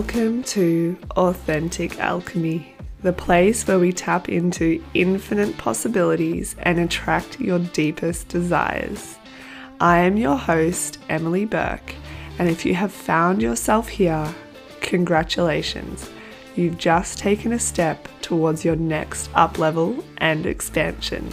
[0.00, 7.58] Welcome to Authentic Alchemy, the place where we tap into infinite possibilities and attract your
[7.58, 9.18] deepest desires.
[9.78, 11.94] I am your host, Emily Bourke,
[12.38, 14.34] and if you have found yourself here,
[14.80, 16.08] congratulations.
[16.56, 21.28] You've just taken a step towards your next up level and expansion.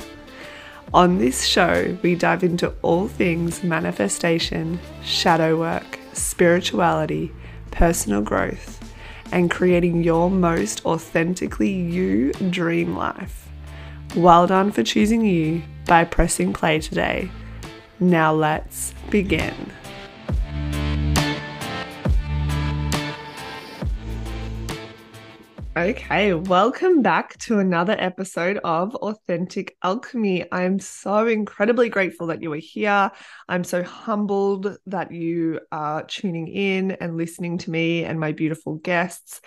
[0.93, 7.31] On this show, we dive into all things manifestation, shadow work, spirituality,
[7.77, 8.83] personal growth,
[9.31, 13.47] and creating your most authentically you dream life.
[14.15, 17.29] Well done for choosing you by pressing play today.
[17.99, 19.71] Now let's begin.
[25.77, 30.51] Okay, welcome back to another episode of Authentic Alchemy.
[30.51, 33.11] I'm so incredibly grateful that you are here.
[33.47, 38.77] I'm so humbled that you are tuning in and listening to me and my beautiful
[38.77, 39.39] guests.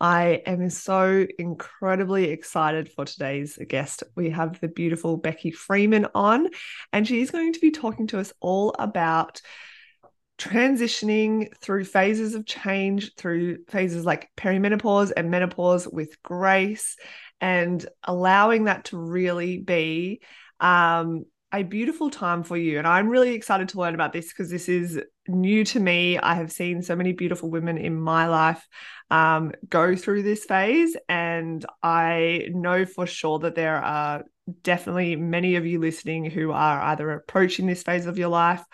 [0.00, 4.04] I am so incredibly excited for today's guest.
[4.14, 6.46] We have the beautiful Beccy Freeman on,
[6.92, 9.40] and she's going to be talking to us all about
[10.38, 16.96] transitioning through phases of change, through phases like perimenopause and menopause with grace,
[17.40, 20.20] and allowing that to really be
[20.60, 22.78] um, a beautiful time for you.
[22.78, 26.18] And I'm really excited to learn about this because this is new to me.
[26.18, 28.66] I have seen so many beautiful women in my life
[29.10, 34.24] um, go through this phase, and I know for sure that there are
[34.62, 38.64] definitely many of you listening who are either approaching this phase of your life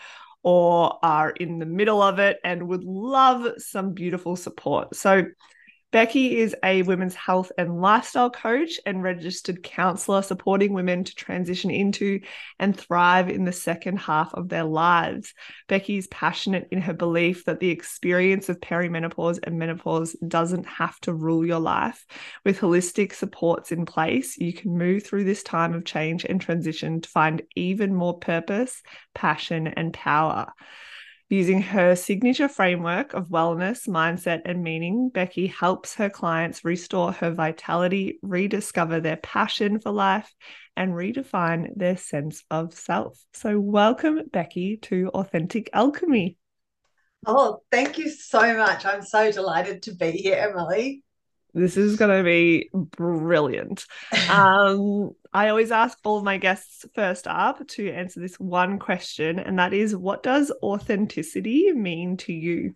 [0.42, 4.95] or are in the middle of it and would love some beautiful support.
[4.95, 5.25] So,
[5.91, 11.70] Beccy is a women's health and lifestyle coach and registered counselor supporting women to transition
[11.70, 12.20] into
[12.58, 15.33] and thrive in the second half of their lives.
[15.67, 21.01] Beccy is passionate in her belief that the experience of perimenopause and menopause doesn't have
[21.01, 22.05] to rule your life.
[22.45, 27.01] With holistic supports in place, you can move through this time of change and transition
[27.01, 28.83] to find even more purpose,
[29.14, 30.52] passion, and power.
[31.30, 37.30] Using her signature framework of wellness, mindset, and meaning, Beccy helps her clients restore her
[37.30, 40.34] vitality, rediscover their passion for life,
[40.74, 43.22] and redefine their sense of self.
[43.34, 46.38] So, welcome, Beccy, to Authentic Alchemy.
[47.27, 48.86] Oh, thank you so much.
[48.86, 51.02] I'm so delighted to be here, Emily.
[51.55, 53.86] This is going to be brilliant.
[54.29, 59.39] Um, I always ask all of my guests first up to answer this one question,
[59.39, 62.75] and that is what does authenticity mean to you?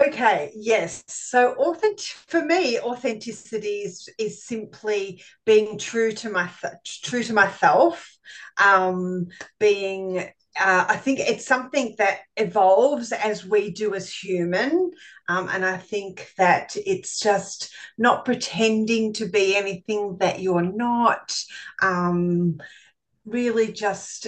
[0.00, 1.04] Okay, yes.
[1.06, 6.50] So authentic for me, authenticity is is simply being true to my
[6.84, 8.16] true to myself,
[8.62, 9.26] um,
[9.58, 10.28] being
[10.60, 14.90] uh, I think it's something that evolves as we do as human.
[15.28, 21.34] Um, and I think that it's just not pretending to be anything that you're not.
[21.80, 22.58] Um,
[23.24, 24.26] really just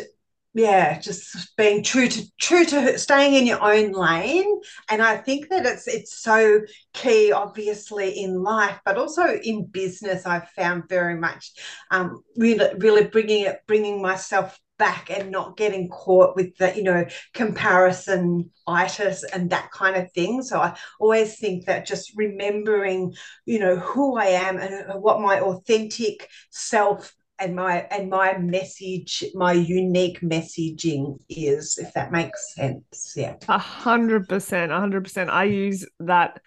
[0.55, 5.49] yeah just being true to true to staying in your own lane and i think
[5.49, 6.61] that it's it's so
[6.93, 11.51] key obviously in life but also in business i've found very much
[11.91, 16.83] um, really really bringing it bringing myself back and not getting caught with the you
[16.83, 20.43] know comparison itis and that kind of thing.
[20.43, 23.15] So i always think that just remembering
[23.47, 29.25] you know who i am and what my authentic self and my and my message
[29.35, 33.15] my unique messaging is if that makes sense.
[33.17, 33.37] Yeah.
[33.49, 35.31] A hundred percent a hundred percent.
[35.31, 36.41] I use that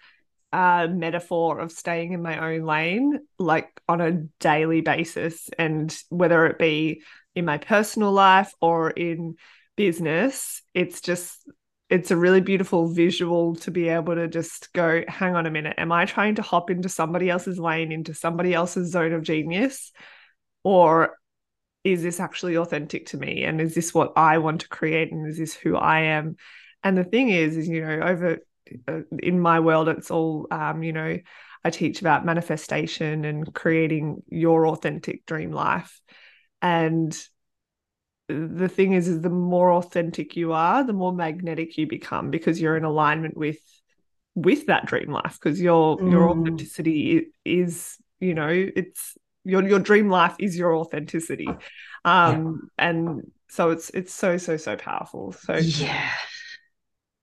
[0.52, 5.50] uh, metaphor of staying in my own lane like on a daily basis.
[5.58, 7.02] And whether it be
[7.38, 9.36] in my personal life or in
[9.76, 11.48] business it's just
[11.88, 15.74] it's a really beautiful visual to be able to just go hang on a minute
[15.78, 19.92] am i trying to hop into somebody else's lane into somebody else's zone of genius?
[20.64, 21.16] Or
[21.84, 23.44] is this actually authentic to me?
[23.44, 25.12] And is this what i want to create?
[25.12, 26.36] And is this who i am?
[26.82, 28.38] And the thing is is you know over
[28.86, 31.18] uh, in my world it's all um you know
[31.64, 36.00] i teach about manifestation and creating your authentic dream life
[36.62, 37.16] and
[38.28, 42.60] the thing is is the more authentic you are the more magnetic you become because
[42.60, 43.58] you're in alignment with
[44.34, 46.10] with that dream life because your mm.
[46.10, 51.48] your authenticity is you know it's your your dream life is your authenticity
[52.04, 52.88] um yeah.
[52.88, 56.10] and so it's it's so so so powerful so yeah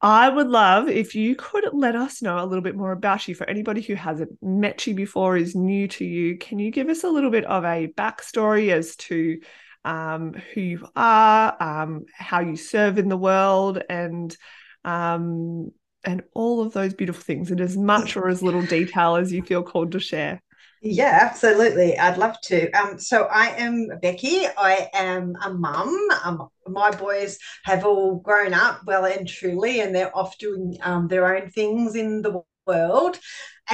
[0.01, 3.35] I would love if you could let us know a little bit more about you.
[3.35, 7.03] For anybody who hasn't met you before, is new to you, can you give us
[7.03, 9.39] a little bit of a backstory as to
[9.83, 14.35] um, who you are, um, how you serve in the world, and
[14.83, 15.71] um,
[16.03, 19.41] and all of those beautiful things in as much or as little detail as you
[19.41, 20.41] feel called to share.
[20.81, 21.97] Yeah, absolutely.
[21.97, 22.69] I'd love to.
[22.71, 24.47] Um, so I am Beccy.
[24.57, 25.97] I am a mum.
[26.23, 31.07] Um, my boys have all grown up well and truly, and they're off doing um,
[31.07, 33.17] their own things in the world.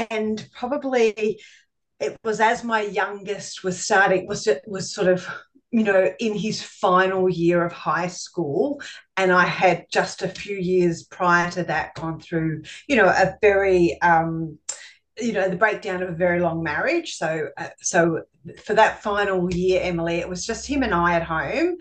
[0.10, 1.42] And probably
[2.00, 5.28] it was as my youngest was starting was was sort of
[5.72, 8.82] you know in his final year of high school
[9.18, 13.36] and i had just a few years prior to that gone through you know a
[13.42, 14.58] very um
[15.18, 17.16] you know the breakdown of a very long marriage.
[17.16, 18.24] So uh, so
[18.64, 21.78] for that final year emily it was just him and i at home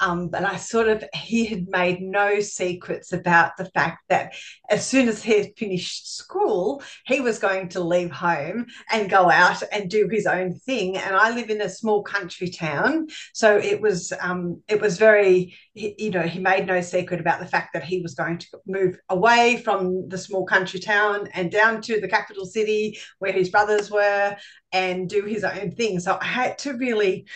[0.00, 4.34] um, but I sort of, he had made no secrets about the fact that
[4.70, 9.30] as soon as he had finished school, he was going to leave home and go
[9.30, 10.96] out and do his own thing.
[10.96, 13.08] And I live in a small country town.
[13.32, 17.46] So it was, um, it was very, you know, he made no secret about the
[17.46, 21.80] fact that he was going to move away from the small country town and down
[21.82, 24.36] to the capital city where his brothers were
[24.72, 25.98] and do his own thing.
[26.00, 27.26] So I had to really,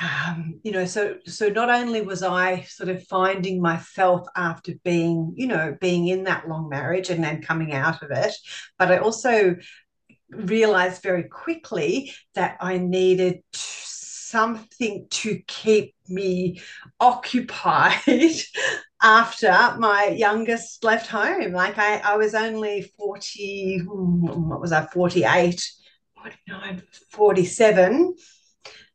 [0.00, 5.34] um, you know, so so not only was I sort of finding myself after being,
[5.36, 8.34] you know, being in that long marriage and then coming out of it,
[8.78, 9.56] but I also
[10.30, 16.60] realized very quickly that I needed something to keep me
[16.98, 18.00] occupied
[19.02, 21.52] after my youngest left home.
[21.52, 25.70] Like I, I was only 40, what was I, 48,
[26.16, 28.14] 49, 47.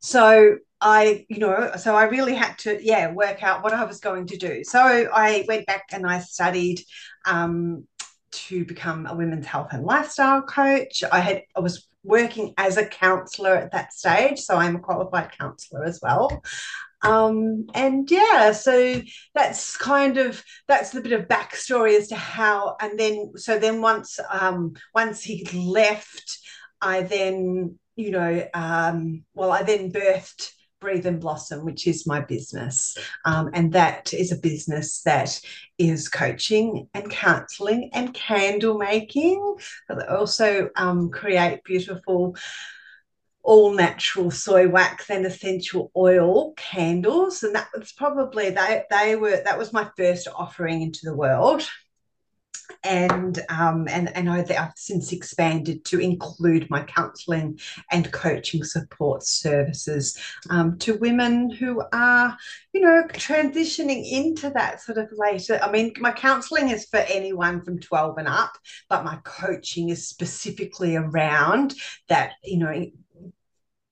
[0.00, 4.00] So I, you know, so I really had to, yeah, work out what I was
[4.00, 4.62] going to do.
[4.64, 6.80] So I went back and I studied
[7.26, 7.86] um,
[8.30, 11.02] to become a women's health and lifestyle coach.
[11.10, 15.32] I had, I was working as a counselor at that stage, so I'm a qualified
[15.36, 16.42] counselor as well.
[17.02, 19.00] Um, and yeah, so
[19.34, 23.80] that's kind of that's the bit of backstory as to how, and then so then
[23.80, 26.38] once um, once he left,
[26.80, 32.20] I then you know, um, well, I then birthed Breathe and Blossom, which is my
[32.20, 32.96] business.
[33.24, 35.40] Um, and that is a business that
[35.78, 39.56] is coaching and counseling and candle making.
[39.88, 42.36] But also um, create beautiful
[43.42, 49.40] all natural soy wax and essential oil candles and that was probably they they were
[49.42, 51.66] that was my first offering into the world
[52.84, 57.58] and um, and and I, have since expanded to include my counselling
[57.90, 60.18] and coaching support services
[60.50, 62.36] um, to women who are,
[62.72, 65.58] you know, transitioning into that sort of later.
[65.62, 68.56] I mean, my counselling is for anyone from twelve and up,
[68.88, 71.74] but my coaching is specifically around
[72.08, 72.86] that, you know,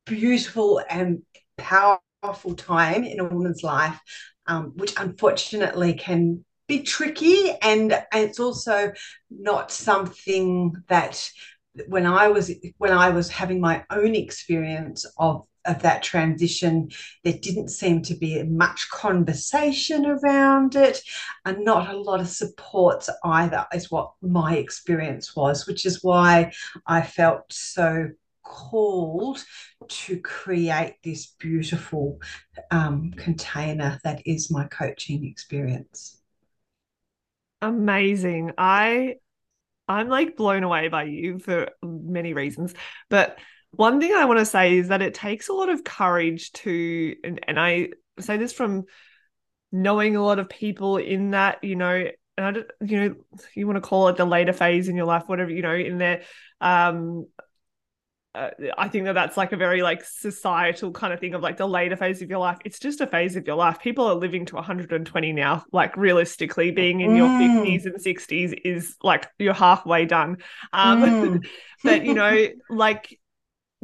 [0.05, 1.22] beautiful and
[1.58, 4.00] powerful time in a woman's life
[4.46, 8.92] um, which unfortunately can be tricky and it's also
[9.30, 11.30] not something that
[11.88, 16.90] when I was when I was having my own experience of of that transition,
[17.24, 21.00] there didn't seem to be much conversation around it
[21.44, 26.52] and not a lot of supports either, is what my experience was, which is why
[26.86, 28.10] I felt so
[28.43, 29.44] called
[29.88, 32.20] to create this beautiful
[32.70, 36.22] um, container that is my coaching experience
[37.69, 38.53] amazing.
[38.58, 39.17] I
[39.89, 42.75] I'm like blown away by you for many reasons.
[43.08, 43.39] But
[43.70, 47.15] one thing I want to say is that it takes a lot of courage to
[47.23, 48.85] and, and I say this from
[49.70, 52.08] knowing a lot of people in that, you know,
[52.39, 53.15] and I don't, you know,
[53.55, 55.99] you want to call it the later phase in your life, whatever, you know, in
[55.99, 56.23] their
[56.61, 57.27] um
[58.36, 61.56] uh, I think that that's like a very like societal kind of thing of like
[61.56, 62.58] the later phase of your life.
[62.64, 63.81] It's just a phase of your life.
[63.81, 65.64] People are living to 120 now.
[65.72, 67.16] Like realistically, being in mm.
[67.16, 70.38] your 50s and 60s is like you're halfway done.
[70.72, 71.46] Um, mm.
[71.84, 73.19] but you know, like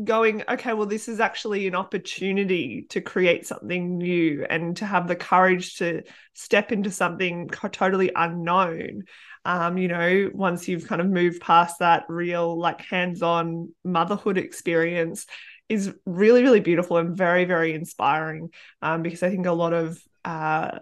[0.02, 5.08] going, okay, well, this is actually an opportunity to create something new and to have
[5.08, 6.02] the courage to
[6.34, 9.04] step into something totally unknown
[9.44, 15.26] um, you know, once you've kind of moved past that real like hands-on motherhood experience
[15.68, 18.50] is really, really beautiful and very, very inspiring.
[18.82, 20.78] Um, because I think a lot of uh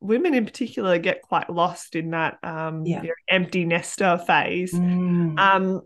[0.00, 3.02] women in particular get quite lost in that um yeah.
[3.28, 4.72] empty nester phase.
[4.72, 5.38] Mm.
[5.38, 5.82] Um,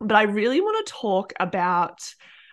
[0.00, 1.98] but I really want to talk about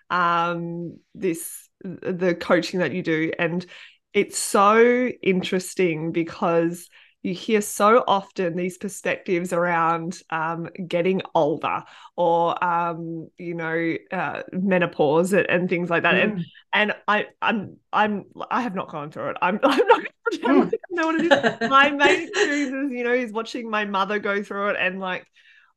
[0.09, 3.65] um this the coaching that you do and
[4.13, 6.89] it's so interesting because
[7.21, 11.83] you hear so often these perspectives around um, getting older
[12.15, 16.23] or um, you know uh, menopause and, and, things like that mm.
[16.23, 20.01] and and I I'm I'm I have not gone through it I'm I'm not
[20.33, 20.71] mm.
[20.99, 21.69] know what it is.
[21.69, 25.25] my main experience is, you know, is watching my mother go through it and like,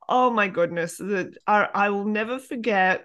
[0.08, 3.04] oh my goodness, that I, I will never forget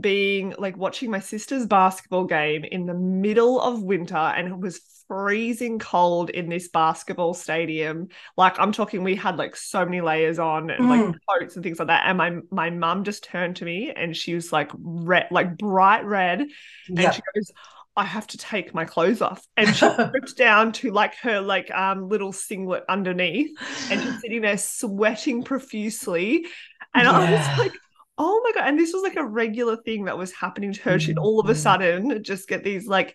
[0.00, 4.80] being like watching my sister's basketball game in the middle of winter and it was
[5.06, 8.08] freezing cold in this basketball stadium
[8.38, 11.14] like i'm talking we had like so many layers on and like mm.
[11.28, 14.34] coats and things like that and my my mum just turned to me and she
[14.34, 16.40] was like red like bright red
[16.88, 17.04] yep.
[17.04, 17.52] and she goes
[17.96, 19.46] I have to take my clothes off.
[19.56, 23.56] And she stripped down to like her like um little singlet underneath
[23.88, 26.46] and she's sitting there sweating profusely.
[26.92, 27.12] And yeah.
[27.12, 27.72] I was like,
[28.16, 30.98] oh my god and this was like a regular thing that was happening to her.
[30.98, 31.60] She'd all of a mm-hmm.
[31.60, 33.14] sudden just get these like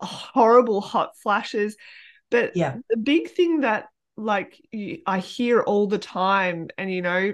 [0.00, 1.76] horrible hot flashes.
[2.30, 2.76] But yeah.
[2.88, 3.86] the big thing that
[4.16, 4.60] like
[5.06, 7.32] i hear all the time and you know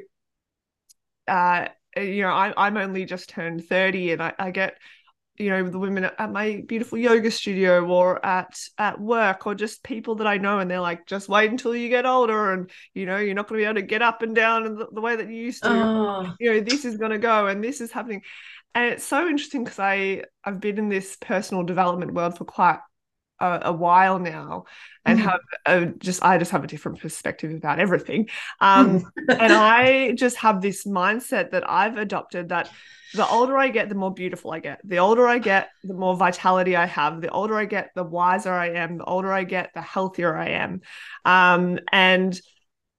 [1.29, 1.67] uh
[1.97, 4.79] you know I, i'm only just turned 30 and I, I get
[5.39, 9.83] you know the women at my beautiful yoga studio or at at work or just
[9.83, 13.07] people that I know and they're like just wait until you get older and you
[13.07, 15.01] know you're not going to be able to get up and down in the, the
[15.01, 16.35] way that you used to oh.
[16.41, 18.23] you know this is going to go and this is happening
[18.75, 22.79] and it's so interesting because I I've been in this personal development world for quite
[23.41, 24.65] a, a while now
[25.05, 25.29] and mm-hmm.
[25.29, 28.29] have a, just I just have a different perspective about everything
[28.61, 32.71] um and I just have this mindset that I've adopted that
[33.15, 34.81] the older I get, the more beautiful I get.
[34.85, 37.21] The older I get, the more vitality I have.
[37.21, 38.99] The older I get, the wiser I am.
[38.99, 40.81] The older I get, the healthier I am.
[41.25, 42.39] Um, and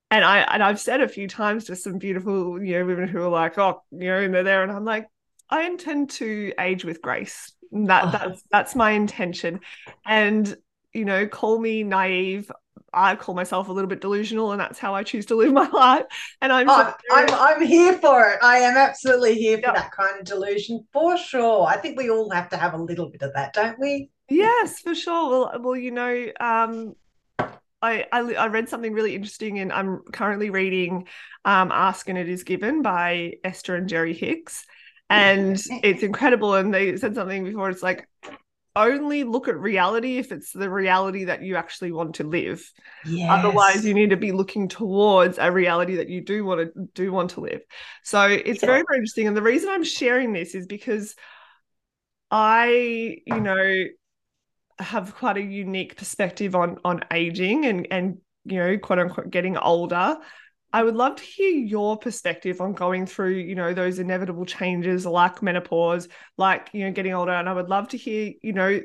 [0.10, 3.22] and I and I've said a few times to some beautiful, you know, women who
[3.22, 5.08] are like, oh, you know, and they're there, and I'm like,
[5.50, 7.53] I intend to age with grace.
[7.72, 8.12] That oh.
[8.12, 9.62] that's that's my intention.
[10.06, 10.56] And
[10.94, 12.52] you know, call me naive.
[12.94, 15.70] I call myself a little bit delusional, and that's how I choose to live my
[15.70, 16.06] life.
[16.42, 18.40] And I'm oh, I'm, I'm here for it.
[18.42, 21.68] I am absolutely here for that kind of delusion for sure.
[21.68, 24.10] I think we all have to have a little bit of that, don't we?
[24.30, 25.30] Yes, for sure.
[25.30, 26.96] Well, well, you know, um,
[27.82, 31.08] I, I, I read something really interesting, and I'm currently reading
[31.46, 34.66] um, "Ask and It Is Given" by Esther and Jerry Hicks,
[35.10, 36.56] and it's incredible.
[36.56, 37.70] And they said something before.
[37.70, 38.08] It's like
[38.78, 42.72] only look at reality if it's the reality that you actually want to live.
[43.06, 43.30] Yes.
[43.32, 47.12] Otherwise, you need to be looking towards a reality that you do want to do
[47.12, 47.62] want to live.
[48.04, 48.68] So it's yeah.
[48.68, 49.28] very, very interesting.
[49.28, 51.16] And the reason I'm sharing this is because
[52.30, 53.86] I, you know,
[54.80, 59.58] have quite a unique perspective on on aging and and you know, quote unquote getting
[59.58, 60.18] older.
[60.74, 65.06] I would love to hear your perspective on going through, you know, those inevitable changes
[65.06, 66.08] like menopause,
[66.38, 67.32] like, you know, getting older.
[67.32, 68.82] And I would love to hear, you know,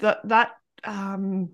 [0.00, 0.50] that that
[0.84, 1.50] um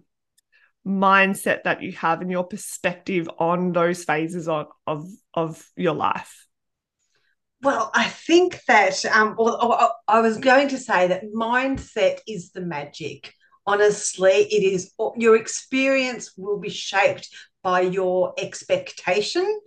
[0.87, 6.47] mindset that you have and your perspective on those phases of of, of your life.
[7.63, 12.61] Well, I think that um, or, I was going to say that mindset is the
[12.61, 13.33] magic.
[13.67, 17.31] Honestly, it is your experience will be shaped
[17.65, 19.61] by your expectation.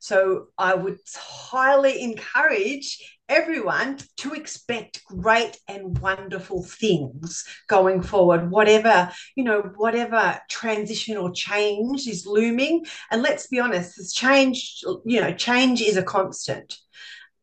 [0.00, 2.98] So I would highly encourage
[3.28, 11.30] everyone to expect great and wonderful things going forward whatever you know whatever transition or
[11.32, 16.76] change is looming and let's be honest this change you know change is a constant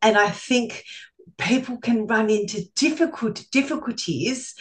[0.03, 0.83] and i think
[1.39, 4.53] people can run into difficult difficulties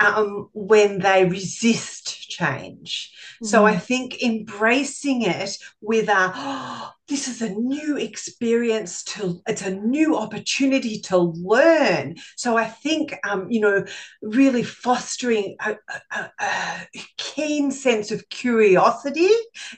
[0.00, 3.12] um, when they resist change.
[3.36, 3.46] Mm-hmm.
[3.46, 9.62] So I think embracing it with a, oh, this is a new experience to it's
[9.62, 12.16] a new opportunity to learn.
[12.36, 13.84] So i think um, you know
[14.22, 15.76] really fostering a,
[16.12, 19.30] a, a, keen sense of curiosity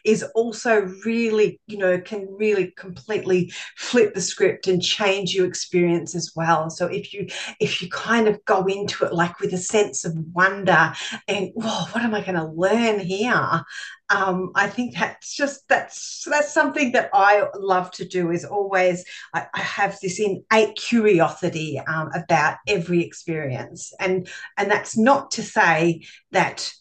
[0.05, 6.15] is also really you know can really completely flip the script and change your experience
[6.15, 6.71] as well.
[6.71, 7.27] So if you
[7.61, 10.93] if you kind of go into it like with a sense of wonder
[11.29, 13.65] and whoa what am i going to learn here
[14.09, 18.31] um, I think that's just that's that's something that I love to do.
[18.31, 24.97] Is always I, I have this innate curiosity um, about every experience, and and that's
[24.97, 26.73] not to say that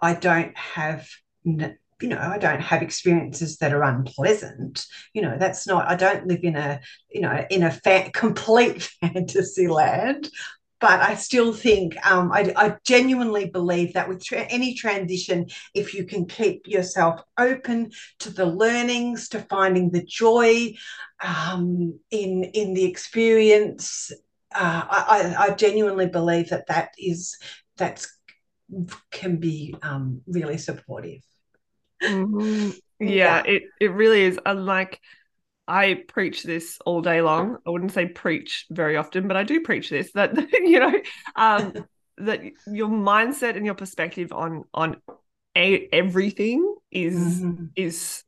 [0.00, 1.08] I don't have
[1.44, 6.26] you know i don't have experiences that are unpleasant you know that's not i don't
[6.26, 10.28] live in a you know in a fa- complete fantasy land
[10.80, 15.92] but I still think um, I, I, genuinely believe that with tra- any transition, if
[15.94, 20.72] you can keep yourself open to the learnings, to finding the joy
[21.22, 24.10] um, in in the experience,
[24.54, 27.36] uh, I, I, genuinely believe that that is
[27.76, 28.16] that's
[29.10, 31.22] can be um, really supportive.
[32.02, 32.70] Mm-hmm.
[33.02, 34.38] Yeah, yeah, it it really is.
[34.44, 35.00] Unlike
[35.70, 37.58] I preach this all day long.
[37.64, 40.92] I wouldn't say preach very often, but I do preach this that you know
[41.36, 41.86] um,
[42.18, 44.96] that your mindset and your perspective on on
[45.56, 47.66] a- everything is mm-hmm.
[47.76, 48.24] is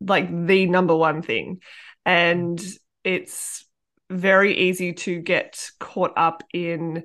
[0.00, 1.60] like the number one thing
[2.06, 2.58] and
[3.04, 3.66] it's
[4.08, 7.04] very easy to get caught up in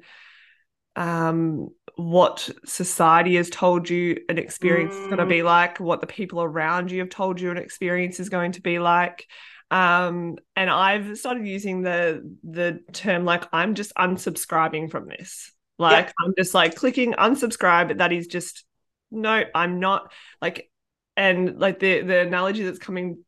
[0.96, 1.68] um,
[1.98, 5.02] what society has told you an experience mm.
[5.02, 8.20] is going to be like, what the people around you have told you an experience
[8.20, 9.28] is going to be like.
[9.72, 15.52] Um, and I've started using the the term like I'm just unsubscribing from this.
[15.78, 17.98] Like I'm just like clicking unsubscribe.
[17.98, 18.64] That is just
[19.12, 20.70] no, I'm not like
[21.18, 23.24] and like the the analogy that's coming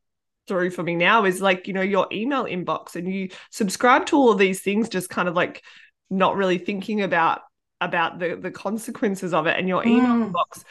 [0.48, 4.16] through for me now is like, you know, your email inbox and you subscribe to
[4.16, 5.64] all of these things just kind of like
[6.10, 7.42] not really thinking about
[7.82, 10.32] about the the consequences of it and your email mm.
[10.32, 10.64] box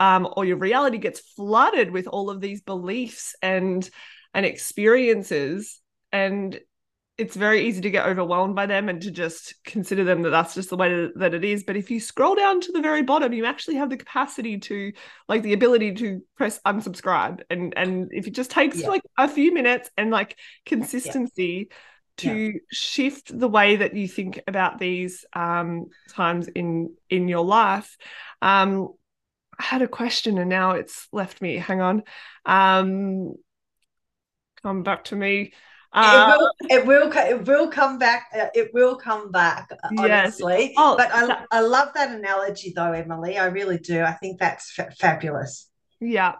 [0.00, 3.88] um, or your reality gets flooded with all of these beliefs and
[4.34, 5.80] and experiences
[6.12, 6.60] and
[7.16, 10.54] it's very easy to get overwhelmed by them and to just consider them that that's
[10.54, 13.32] just the way that it is but if you scroll down to the very bottom
[13.32, 14.92] you actually have the capacity to
[15.28, 18.88] like the ability to press unsubscribe and and if it just takes yeah.
[18.88, 20.36] like a few minutes and like
[20.66, 21.76] consistency yeah
[22.16, 22.58] to yeah.
[22.70, 27.96] shift the way that you think about these um, times in in your life.
[28.40, 28.90] Um,
[29.58, 31.56] I had a question and now it's left me.
[31.56, 32.02] Hang on.
[32.44, 33.34] Um,
[34.64, 35.52] come back to me.
[35.92, 40.62] Uh, it, will, it will it will come back uh, it will come back honestly
[40.62, 40.72] yes.
[40.76, 43.38] oh, but I, that, I love that analogy though emily.
[43.38, 44.02] I really do.
[44.02, 45.68] I think that's f- fabulous.
[46.00, 46.32] Yeah.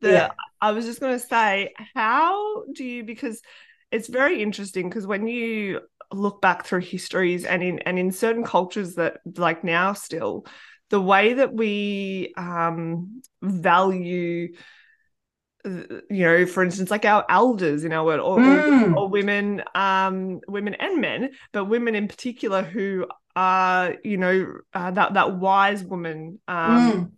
[0.00, 0.28] The, yeah.
[0.60, 3.42] I was just going to say how do you because
[3.90, 5.80] it's very interesting because when you
[6.12, 10.46] look back through histories and in and in certain cultures that like now still
[10.90, 14.52] the way that we um, value
[15.64, 18.94] you know for instance like our elders in our world or, mm.
[18.94, 24.46] or, or, women um women and men but women in particular who are you know
[24.72, 27.10] uh, that that wise woman um mm.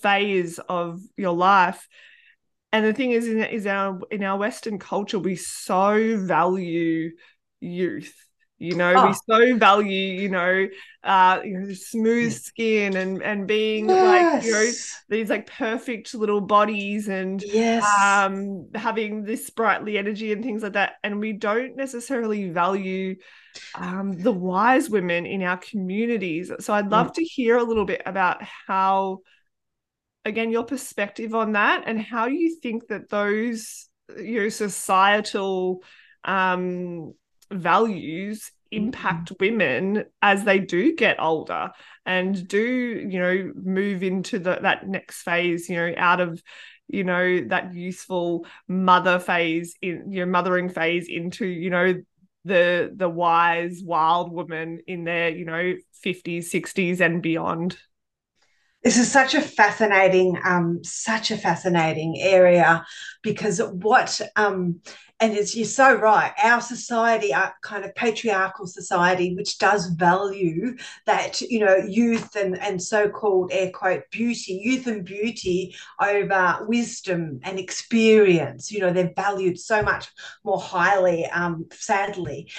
[0.00, 1.88] phase of your life
[2.72, 7.10] and the thing is is our in our western culture we so value
[7.60, 8.14] youth
[8.60, 9.06] you know oh.
[9.08, 10.68] we so value you know
[11.02, 14.34] uh you know smooth skin and and being yes.
[14.34, 14.70] like you know
[15.08, 20.74] these like perfect little bodies and yes um having this sprightly energy and things like
[20.74, 23.16] that and we don't necessarily value
[23.76, 27.14] um the wise women in our communities so i'd love mm.
[27.14, 29.18] to hear a little bit about how
[30.26, 35.82] again your perspective on that and how you think that those you know societal
[36.24, 37.14] um,
[37.50, 39.44] values impact mm-hmm.
[39.44, 41.70] women as they do get older
[42.06, 46.40] and do you know move into the, that next phase you know out of
[46.86, 51.94] you know that useful mother phase in your know mothering phase into you know
[52.44, 57.76] the the wise wild woman in their you know 50s 60s and beyond
[58.82, 62.84] this is such a fascinating um, such a fascinating area
[63.22, 64.80] because what um,
[65.20, 70.74] and it's you're so right our society our kind of patriarchal society which does value
[71.04, 77.38] that you know youth and and so-called air quote beauty youth and beauty over wisdom
[77.42, 78.72] and experience.
[78.72, 80.08] You know they're valued so much
[80.42, 82.50] more highly um, sadly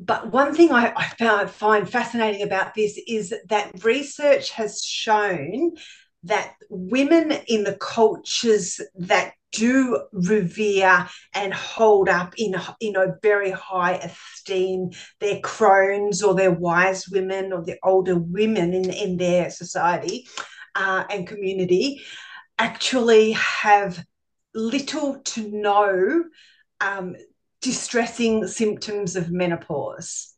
[0.00, 5.72] but one thing I, I found, find fascinating about this is that research has shown
[6.24, 13.50] that women in the cultures that do revere and hold up in you know very
[13.50, 19.50] high esteem their crones or their wise women or the older women in, in their
[19.50, 20.26] society
[20.76, 22.00] uh, and community
[22.58, 24.04] actually have
[24.54, 26.24] little to no
[26.80, 27.16] um,
[27.60, 30.34] distressing symptoms of menopause.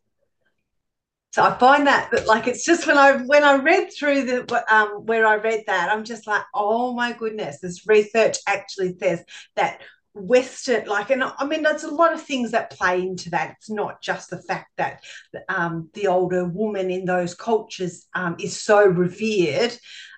[1.33, 4.65] So I find that that like it's just when I when I read through the
[4.73, 9.23] um, where I read that I'm just like oh my goodness this research actually says
[9.55, 9.81] that
[10.13, 13.69] Western like and I mean there's a lot of things that play into that it's
[13.69, 15.03] not just the fact that
[15.49, 19.75] um, the older woman in those cultures um, is so revered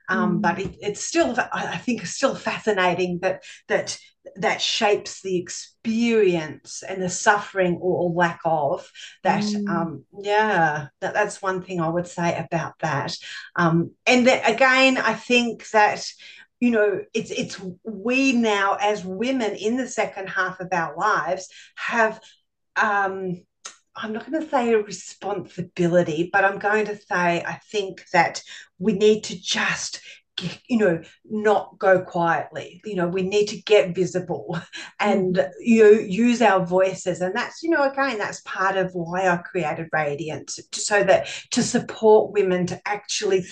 [0.10, 0.42] um, mm.
[0.42, 3.98] but it, it's still I think it's still fascinating that that
[4.36, 8.90] that shapes the experience and the suffering or, lack of
[9.24, 9.68] that mm.
[9.70, 13.16] um yeah that, that's one thing i would say about that
[13.56, 16.06] um and that again i think that
[16.60, 21.50] you know it's it's we now as women in the second half of our lives
[21.76, 22.20] have
[22.76, 23.42] um
[23.98, 28.42] I'm not going to say a responsibility, but I'm going to say I think that
[28.78, 30.02] we need to just
[30.68, 34.60] you know not go quietly you know we need to get visible
[35.00, 35.50] and mm.
[35.60, 39.38] you know, use our voices and that's you know again that's part of why i
[39.38, 43.46] created radiant so that to support women to actually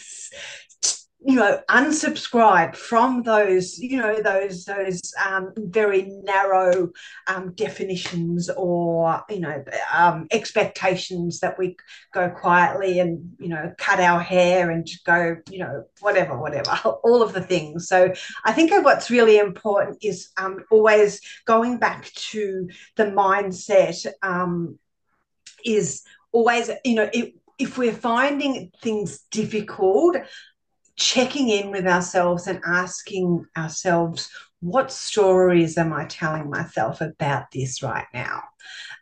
[1.26, 6.90] you know unsubscribe from those you know those those um, very narrow
[7.28, 11.78] um, definitions or you know um, expectations that we
[12.14, 16.72] go quietly and you know cut our hair and go you know whatever whatever
[17.04, 17.88] all of the things.
[17.88, 18.14] So
[18.46, 24.78] i think what's really important is um, always going back to the mindset um,
[25.64, 30.18] is always you know it, if we're finding things difficult
[30.96, 34.30] checking in with ourselves and asking ourselves,
[34.64, 38.44] what stories am I telling myself about this right now?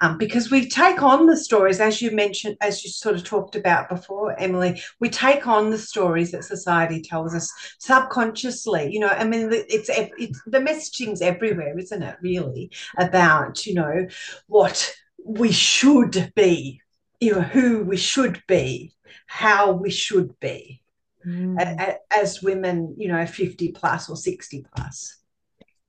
[0.02, 3.56] Um, because we take on the stories, as you mentioned, as you sort of talked
[3.56, 8.92] about before, Emily, we take on the stories that society tells us subconsciously.
[8.92, 12.18] You know, I mean, it's, it's the messaging's everywhere, isn't it?
[12.24, 14.08] Really, about you know
[14.48, 14.92] what
[15.24, 16.82] we should be,
[17.20, 18.94] you know, who we should be,
[19.28, 20.81] how we should be
[21.26, 21.96] mm.
[22.16, 25.18] as women, you know, 50 plus or 60 plus.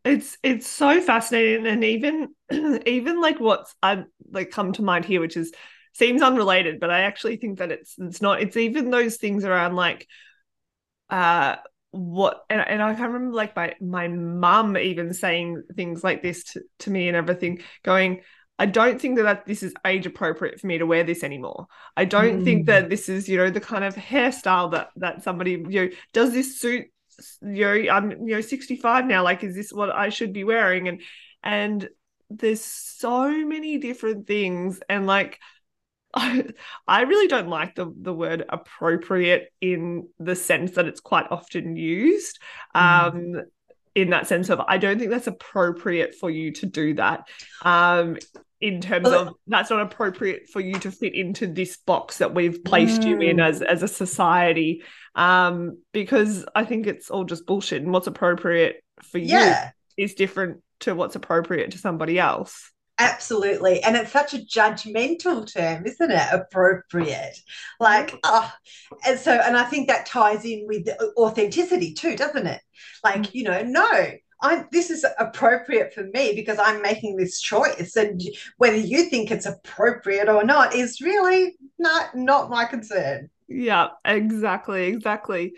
[0.04, 1.66] It's it's so fascinating.
[1.66, 2.34] And even
[2.86, 5.52] even like what's I like come to mind here, which is
[5.94, 9.76] seems unrelated, but I actually think that it's it's not, it's even those things around
[9.76, 10.06] like
[11.10, 11.56] uh
[11.92, 16.44] what and, and I can remember like my my mum even saying things like this
[16.44, 18.22] to, to me and everything, going,
[18.58, 21.66] I don't think that, that this is age appropriate for me to wear this anymore.
[21.96, 22.44] I don't mm.
[22.44, 25.88] think that this is, you know, the kind of hairstyle that that somebody, you know,
[26.12, 26.86] does this suit
[27.42, 29.22] you know, I'm you know 65 now.
[29.22, 30.88] Like, is this what I should be wearing?
[30.88, 31.02] And
[31.42, 31.88] and
[32.30, 34.80] there's so many different things.
[34.88, 35.38] And like
[36.14, 36.44] I,
[36.86, 41.76] I really don't like the the word appropriate in the sense that it's quite often
[41.76, 42.38] used.
[42.74, 43.36] Mm.
[43.36, 43.42] Um
[43.94, 47.28] in that sense of I don't think that's appropriate for you to do that.
[47.62, 48.16] Um,
[48.62, 52.62] in terms of that's not appropriate for you to fit into this box that we've
[52.64, 53.08] placed mm.
[53.08, 53.44] you in mm.
[53.44, 54.84] as as a society
[55.16, 59.70] um because i think it's all just bullshit and what's appropriate for yeah.
[59.96, 62.70] you is different to what's appropriate to somebody else
[63.02, 67.36] absolutely and it's such a judgmental term isn't it appropriate
[67.80, 68.48] like uh,
[69.04, 72.60] and so and i think that ties in with authenticity too doesn't it
[73.02, 73.34] like mm.
[73.34, 74.12] you know no
[74.44, 78.20] I'm, this is appropriate for me because I'm making this choice, and
[78.56, 83.30] whether you think it's appropriate or not is really not not my concern.
[83.46, 85.52] Yeah, exactly, exactly.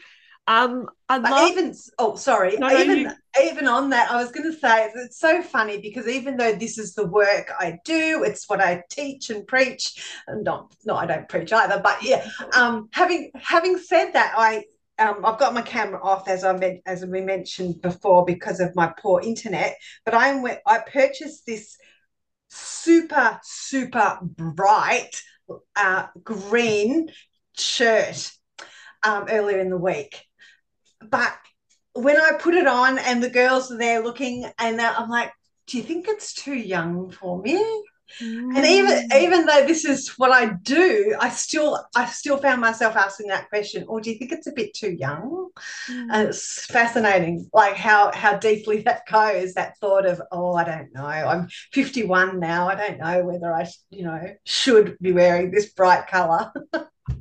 [0.47, 1.51] Um, I love...
[1.51, 3.51] even oh, sorry, no, even no, you...
[3.51, 6.77] even on that, I was going to say it's so funny because even though this
[6.77, 10.05] is the work I do, it's what I teach and preach.
[10.27, 12.29] And not, no, I don't preach either, but yeah.
[12.55, 14.65] Um, having having said that, I
[14.99, 18.77] um, I've got my camera off as I meant, as we mentioned before because of
[18.77, 19.77] my poor internet.
[20.05, 21.77] But I am I purchased this
[22.51, 25.21] super super bright
[25.75, 27.09] uh, green
[27.57, 28.31] shirt
[29.03, 30.27] um, earlier in the week,
[31.11, 31.37] but
[31.95, 35.33] when I put it on and the girls are there looking, and I'm like,
[35.67, 37.85] "Do you think it's too young for me?"
[38.23, 38.57] Mm.
[38.57, 42.97] And even even though this is what I do, I still I still found myself
[42.97, 43.85] asking that question.
[43.89, 45.51] Or do you think it's a bit too young?
[45.91, 46.09] Mm.
[46.11, 49.55] And it's fascinating, like how how deeply that goes.
[49.55, 51.05] That thought of oh, I don't know.
[51.05, 52.69] I'm 51 now.
[52.69, 56.53] I don't know whether I you know should be wearing this bright color.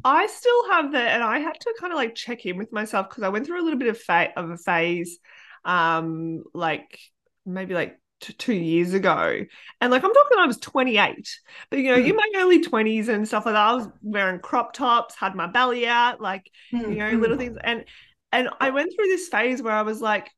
[0.06, 3.10] I still have that, and I had to kind of like check in with myself
[3.10, 5.18] because I went through a little bit of fa- of a phase,
[5.66, 7.00] um, like
[7.46, 8.00] maybe like
[8.32, 9.42] two years ago.
[9.82, 11.40] And like I'm talking I was 28.
[11.70, 12.10] But you know, mm.
[12.10, 15.48] in my early 20s and stuff like that, I was wearing crop tops, had my
[15.48, 16.90] belly out, like, mm.
[16.90, 17.58] you know, little things.
[17.62, 17.84] And
[18.32, 20.32] and I went through this phase where I was like,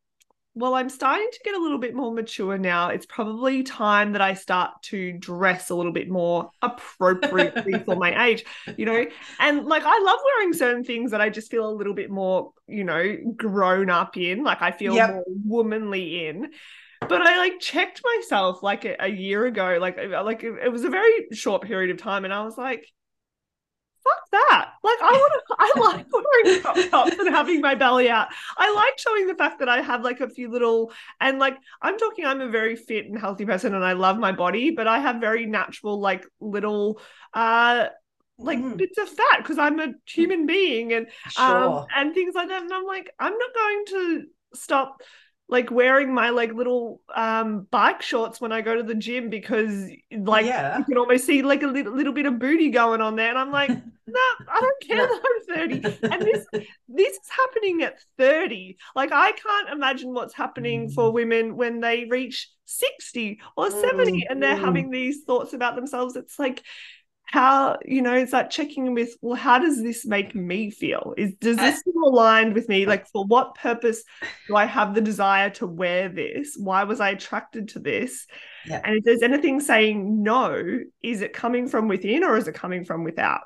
[0.56, 2.88] well, I'm starting to get a little bit more mature now.
[2.88, 8.26] It's probably time that I start to dress a little bit more appropriately for my
[8.26, 8.46] age,
[8.78, 9.06] you know?
[9.40, 12.54] And like, I love wearing certain things that I just feel a little bit more,
[12.68, 14.46] you know, grown up in.
[14.46, 15.10] Like, I feel yep.
[15.12, 16.52] more womanly in
[17.02, 20.84] but I like checked myself like a, a year ago, like like it, it, was
[20.84, 22.88] a very short period of time, and I was like,
[24.04, 28.10] "Fuck that!" Like I want to, I like wearing crop tops and having my belly
[28.10, 28.28] out.
[28.58, 31.98] I like showing the fact that I have like a few little, and like I'm
[31.98, 35.00] talking, I'm a very fit and healthy person, and I love my body, but I
[35.00, 37.00] have very natural like little
[37.34, 37.88] uh
[38.38, 38.78] like mm.
[38.78, 41.46] bits of fat because I'm a human being and um, sure.
[41.46, 42.64] um and things like that.
[42.64, 45.02] And I'm like, I'm not going to stop
[45.48, 49.90] like wearing my like little um bike shorts when I go to the gym because
[50.12, 50.80] like yeah.
[50.80, 53.38] you can almost see like a little, little bit of booty going on there and
[53.38, 53.70] I'm like
[54.08, 56.46] no I don't care that I'm 30 and this
[56.88, 61.14] this is happening at 30 like I can't imagine what's happening for mm.
[61.14, 64.66] women when they reach 60 or 70 mm, and they're mm.
[64.66, 66.64] having these thoughts about themselves it's like
[67.28, 71.14] how you know it's like checking with well how does this make me feel?
[71.18, 72.86] Is does uh, this feel aligned with me?
[72.86, 74.04] like for what purpose
[74.48, 76.56] do i have the desire to wear this?
[76.58, 78.28] Why was i attracted to this?
[78.68, 78.82] Yeah.
[78.84, 82.84] and if there's anything saying no is it coming from within or is it coming
[82.84, 83.42] from without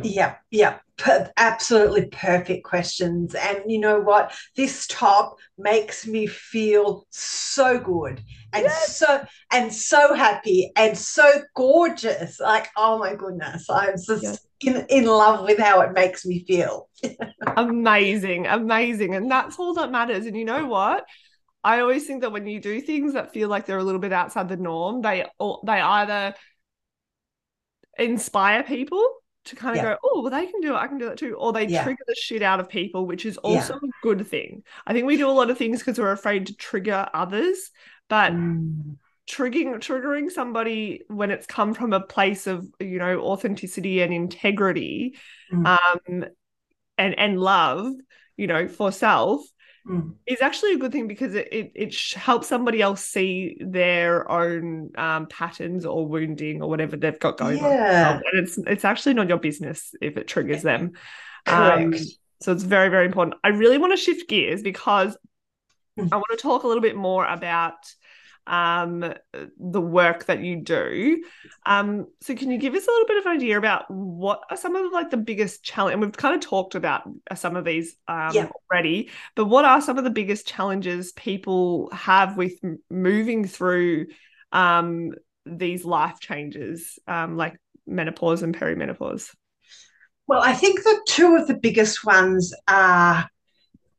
[0.00, 3.34] yeah, yeah, per- absolutely perfect questions.
[3.34, 4.32] And you know what?
[4.56, 8.96] This top makes me feel so good and yes.
[8.96, 12.40] so and so happy and so gorgeous.
[12.40, 14.46] Like, oh my goodness, I'm just yes.
[14.60, 16.88] in in love with how it makes me feel.
[17.56, 20.24] amazing, amazing, and that's all that matters.
[20.24, 21.04] And you know what?
[21.64, 24.12] I always think that when you do things that feel like they're a little bit
[24.12, 26.34] outside the norm, they all they either
[27.98, 29.94] inspire people to kind of yeah.
[29.94, 30.78] go, oh, well, they can do it.
[30.78, 31.34] I can do that too.
[31.34, 31.82] Or they yeah.
[31.82, 33.88] trigger the shit out of people, which is also yeah.
[33.88, 34.62] a good thing.
[34.86, 37.70] I think we do a lot of things because we're afraid to trigger others,
[38.08, 38.96] but mm.
[39.28, 45.16] triggering triggering somebody when it's come from a place of you know authenticity and integrity,
[45.52, 45.66] mm.
[45.66, 46.24] um,
[46.98, 47.92] and and love,
[48.36, 49.42] you know, for self
[49.86, 50.14] mm.
[50.26, 54.90] is actually a good thing because it it, it helps somebody else see their own
[54.96, 58.14] um, patterns or wounding or whatever they've got going yeah.
[58.16, 58.22] on.
[58.32, 60.92] And it's it's actually not your business if it triggers them.
[61.46, 61.94] Um,
[62.40, 63.36] so it's very very important.
[63.42, 65.16] I really want to shift gears because
[65.98, 66.08] mm.
[66.12, 67.74] I want to talk a little bit more about
[68.46, 69.14] um,
[69.58, 71.22] the work that you do.
[71.64, 74.56] Um, so can you give us a little bit of an idea about what are
[74.56, 75.94] some of like the biggest challenge?
[75.94, 77.02] And we've kind of talked about
[77.34, 78.48] some of these um, yeah.
[78.70, 84.06] already, but what are some of the biggest challenges people have with m- moving through
[84.52, 85.12] um,
[85.46, 89.34] these life changes, um, like menopause and perimenopause?
[90.26, 93.28] Well, I think the two of the biggest ones are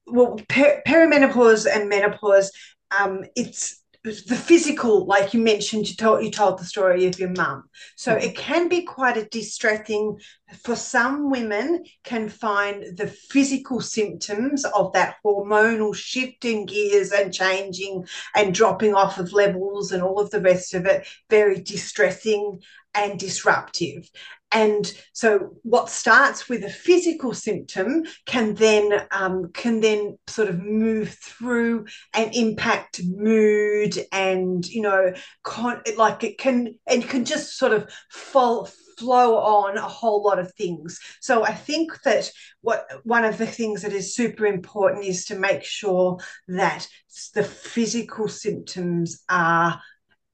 [0.06, 2.52] well, per- perimenopause and menopause.
[2.98, 7.30] Um, it's the physical, like you mentioned, you told you told the story of your
[7.30, 7.64] mum.
[7.96, 8.26] So mm-hmm.
[8.26, 10.18] it can be quite a distressing
[10.62, 17.34] for some women can find the physical symptoms of that hormonal shift in gears and
[17.34, 22.60] changing and dropping off of levels and all of the rest of it very distressing
[22.94, 24.10] and disruptive.
[24.54, 30.64] And so, what starts with a physical symptom can then um, can then sort of
[30.64, 37.58] move through and impact mood, and you know, con- like it can and can just
[37.58, 41.00] sort of fall flow on a whole lot of things.
[41.20, 42.30] So I think that
[42.62, 46.88] what one of the things that is super important is to make sure that
[47.34, 49.82] the physical symptoms are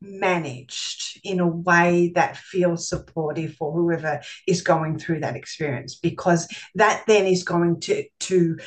[0.02, 6.48] managed in a way that feels supportive for whoever is going through that experience because
[6.76, 8.58] that then is going to to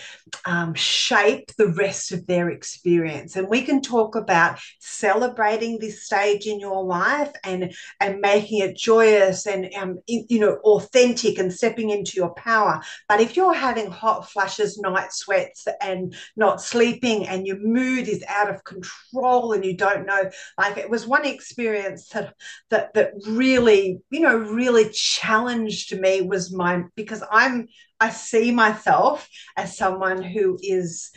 [0.45, 3.37] um, shape the rest of their experience.
[3.37, 8.77] And we can talk about celebrating this stage in your life and and making it
[8.77, 12.81] joyous and um, you know authentic and stepping into your power.
[13.09, 18.25] But if you're having hot flashes night sweats and not sleeping and your mood is
[18.29, 22.35] out of control and you don't know like it was one one experience that
[22.71, 27.69] that that really you know really challenged me was my because i'm
[28.01, 31.11] i see myself as someone who is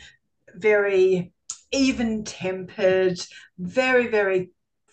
[0.54, 1.32] very
[1.72, 3.18] even tempered
[3.58, 4.50] very very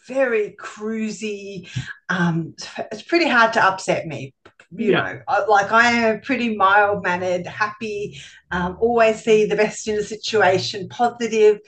[0.08, 1.70] very cruisy.
[2.10, 2.56] Um
[2.92, 4.34] it's pretty hard to upset me
[4.76, 5.20] you yeah.
[5.28, 5.46] know.
[5.48, 8.20] Like i am pretty mild mannered happy
[8.52, 11.60] um, always see the best in a situation positive.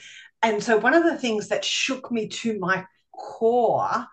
[0.44, 2.86] And so one of the things that shook me to my
[3.18, 4.08] core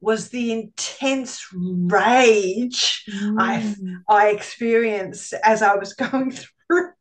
[0.00, 3.36] was the intense rage mm.
[3.38, 3.74] I
[4.08, 6.92] I experienced as I was going through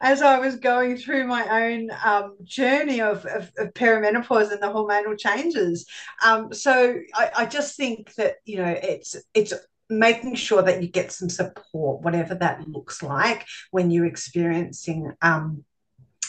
[0.00, 4.66] as I was going through my own um, journey of, of, of, perimenopause and the
[4.66, 5.86] hormonal changes.
[6.24, 9.52] Um, so I, I just think that you know it's it's
[9.88, 15.64] making sure that you get some support, whatever that looks like when you're experiencing um,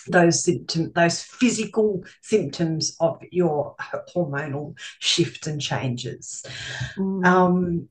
[0.07, 3.75] those symptoms, those physical symptoms of your
[4.15, 6.43] hormonal shift and changes.
[6.97, 7.25] Mm.
[7.25, 7.89] Um,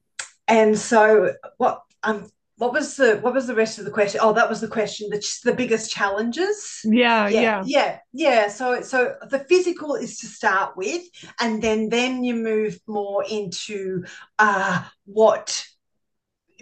[0.49, 4.21] and so, what um, what was the what was the rest of the question?
[4.23, 5.11] Oh, that was the question.
[5.11, 6.81] The the biggest challenges.
[6.85, 8.49] Yeah, yeah, yeah, yeah, yeah.
[8.49, 11.03] So so the physical is to start with,
[11.41, 14.05] and then then you move more into
[14.39, 15.67] uh, what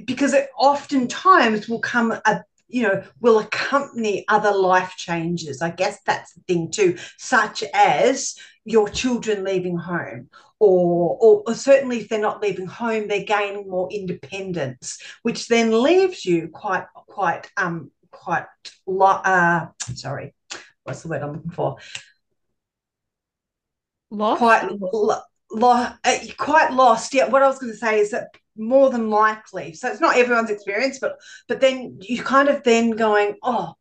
[0.05, 2.43] because it oftentimes will come a
[2.75, 5.63] you know, will accompany other life changes.
[5.63, 11.55] I guess that's the thing too, such as your children leaving home, or, or, or,
[11.55, 16.85] certainly if they're not leaving home, they're gaining more independence, which then leaves you quite,
[16.95, 18.47] quite, um, quite,
[18.89, 20.35] lo- uh, sorry,
[20.83, 21.77] what's the word I'm looking for?
[24.11, 24.39] Lost.
[24.39, 25.93] Quite, lo- lo-
[26.37, 27.15] quite lost.
[27.15, 29.75] Yeah, what I was going to say is that more than likely.
[29.75, 33.75] So it's not everyone's experience, but but then you kind of then going, oh,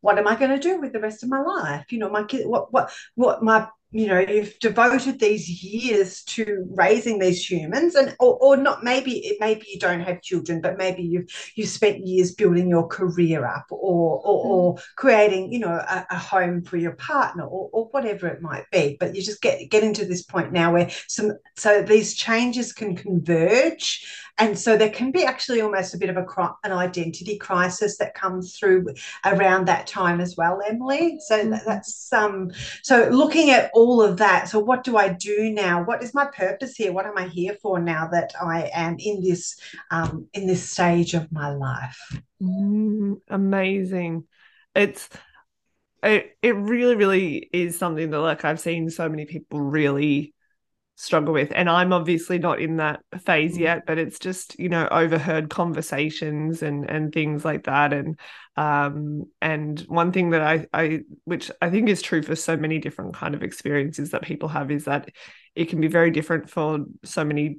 [0.00, 1.92] what am I going to do with the rest of my life?
[1.92, 6.64] You know, my kid, what what what my you know you've devoted these years to
[6.74, 11.02] raising these humans and or, or not maybe maybe you don't have children but maybe
[11.02, 14.48] you've you spent years building your career up or or, mm.
[14.48, 18.64] or creating you know a, a, home for your partner or, or whatever it might
[18.70, 22.72] be but you just get getting to this point now where some so these changes
[22.72, 24.06] can converge
[24.40, 26.26] and so there can be actually almost a bit of a
[26.64, 28.86] an identity crisis that comes through
[29.24, 31.18] around that time as well emily.
[31.20, 31.64] So mm-hmm.
[31.66, 32.50] that's um
[32.82, 35.84] so looking at all of that so what do i do now?
[35.84, 36.92] What is my purpose here?
[36.92, 39.58] What am i here for now that i am in this
[39.90, 41.98] um in this stage of my life?
[42.42, 44.24] Mm, amazing.
[44.74, 45.08] It's
[46.02, 50.32] it, it really really is something that like i've seen so many people really
[51.00, 51.50] struggle with.
[51.54, 53.60] And i'm obviously not in that phase mm.
[53.60, 57.92] yet but it's just you know overheard conversations and and things like that.
[57.94, 58.18] And
[58.56, 62.78] um and one thing that i i which i think is true for so many
[62.78, 65.08] different kind of experiences that people have is that
[65.54, 67.58] it can be very different for so many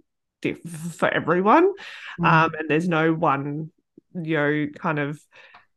[0.98, 1.74] for everyone.
[2.20, 2.26] Mm.
[2.32, 3.72] um and there's no one
[4.14, 5.20] you know kind of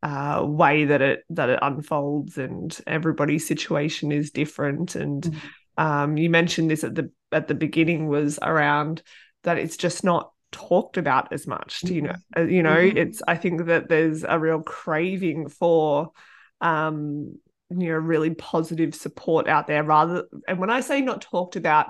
[0.03, 4.97] uh, way that it that it unfolds and everybody's situation is different.
[4.97, 5.41] And mm
[5.77, 9.03] um, you mentioned this at the at the beginning was around
[9.43, 12.43] that it's just not talked about as much do you know mm-hmm.
[12.43, 12.97] uh, you know mm-hmm.
[12.97, 16.13] it's i think that there's a real craving for
[16.61, 17.37] um
[17.71, 21.89] you know really positive support out there rather and when i say not talked about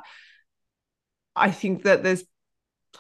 [1.37, 2.25] i think that there's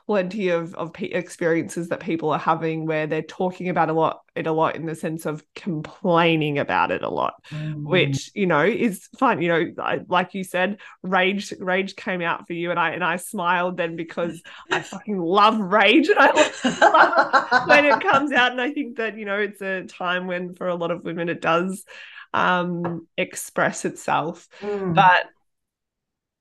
[0.06, 4.46] plenty of of experiences that people are having where they're talking about a lot it
[4.46, 7.82] a lot in the sense of complaining about it a lot mm.
[7.84, 12.46] which you know is fine you know I, like you said rage rage came out
[12.46, 16.30] for you and i and i smiled then because i fucking love rage and i
[16.32, 20.54] love when it comes out and i think that you know it's a time when
[20.54, 21.84] for a lot of women it does
[22.32, 24.94] um express itself mm.
[24.94, 25.26] but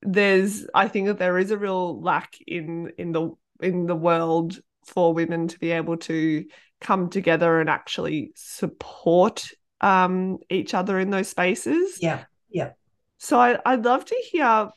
[0.02, 3.32] there's i think that there is a real lack in in the
[3.64, 6.46] in the world for women to be able to
[6.82, 9.50] come together and actually support
[9.82, 11.98] um, each other in those spaces.
[12.02, 12.72] Yeah, yeah.
[13.18, 14.70] So I, I'd love to hear,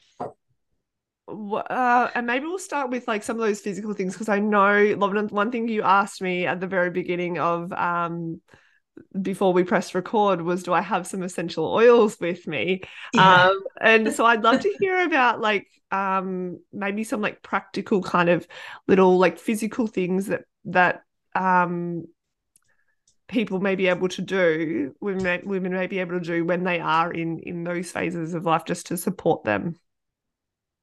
[1.29, 4.94] uh, and maybe we'll start with like some of those physical things because I know,
[4.94, 8.40] one thing you asked me at the very beginning of um,
[9.21, 12.83] before we press record was do I have some essential oils with me?
[13.15, 13.45] Yeah.
[13.45, 18.29] Um, and so I'd love to hear about like um, maybe some like practical kind
[18.29, 18.47] of
[18.89, 21.03] little like physical things that that
[21.35, 22.07] um,
[23.29, 26.65] people may be able to do women may, women may be able to do when
[26.65, 29.77] they are in in those phases of life just to support them.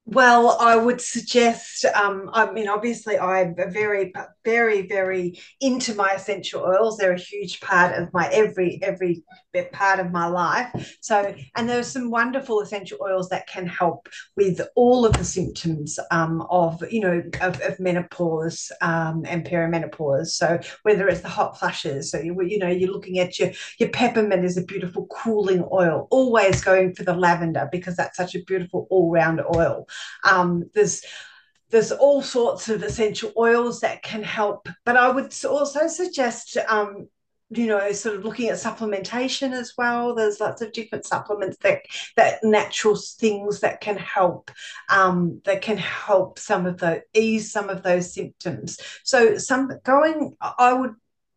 [0.05, 1.85] Well, I would suggest.
[1.85, 4.11] Um, I mean, obviously, I'm very,
[4.43, 6.97] very, very into my essential oils.
[6.97, 9.23] They're a huge part of my every every
[9.71, 10.97] part of my life.
[10.99, 15.23] So, and there are some wonderful essential oils that can help with all of the
[15.23, 20.27] symptoms um, of you know of, of menopause um, and perimenopause.
[20.27, 23.89] So, whether it's the hot flushes, so you you know you're looking at your your
[23.89, 26.09] peppermint is a beautiful cooling oil.
[26.11, 29.87] Always going for the lavender because that's such a beautiful all round oil.
[30.23, 31.03] Um, there's
[31.69, 37.07] there's all sorts of essential oils that can help, but I would also suggest um,
[37.49, 40.15] you know sort of looking at supplementation as well.
[40.15, 41.81] There's lots of different supplements that
[42.15, 44.51] that natural things that can help
[44.89, 48.79] um, that can help some of the ease some of those symptoms.
[49.03, 50.93] So some going i would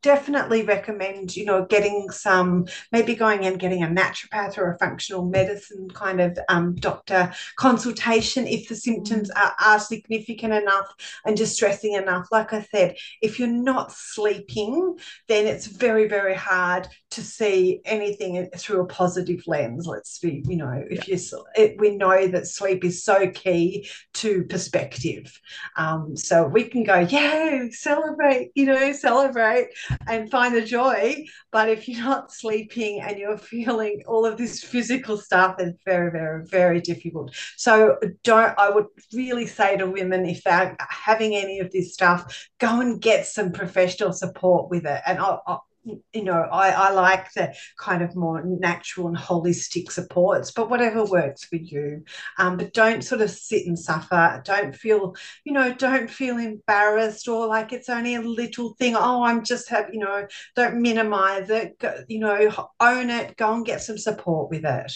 [0.07, 5.25] definitely recommend, you know, getting some, maybe going and getting a naturopath or a functional
[5.25, 10.87] medicine kind of um, doctor consultation if the symptoms are, are significant enough
[11.25, 12.29] and distressing enough.
[12.31, 18.49] Like I said, if you're not sleeping, then it's very, very hard to see anything
[18.57, 19.87] through a positive lens.
[19.87, 21.17] Let's be, you know, if yeah.
[21.17, 25.41] you, it, we know that sleep is so key to perspective.
[25.79, 29.69] Um, so we can go, yeah, celebrate, you know, celebrate
[30.07, 31.25] and find the joy.
[31.51, 36.11] But if you're not sleeping and you're feeling all of this physical stuff, it's very,
[36.11, 37.35] very, very difficult.
[37.57, 42.49] So don't, I would really say to women, if they're having any of this stuff,
[42.59, 45.01] go and get some professional support with it.
[45.07, 45.67] And I'll, I'll
[46.13, 51.05] you know, I, I like the kind of more natural and holistic supports, but whatever
[51.05, 52.03] works for you.
[52.39, 54.43] Um, but don't sort of sit and suffer.
[54.45, 55.15] Don't feel,
[55.45, 58.97] you know, don't feel embarrassed or like it's only a little thing.
[58.97, 61.79] Oh, I'm just have, you know, don't minimize it.
[61.79, 63.37] Go, you know, own it.
[63.37, 64.93] Go and get some support with it.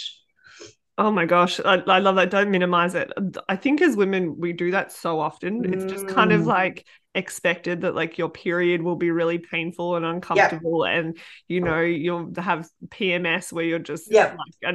[0.98, 2.28] Oh my gosh, I, I love that.
[2.28, 3.10] Don't minimize it.
[3.48, 5.72] I think as women, we do that so often.
[5.72, 6.46] It's just kind of mm.
[6.46, 11.04] like expected that like your period will be really painful and uncomfortable yep.
[11.04, 14.74] and you know you'll have PMS where you're just yeah like,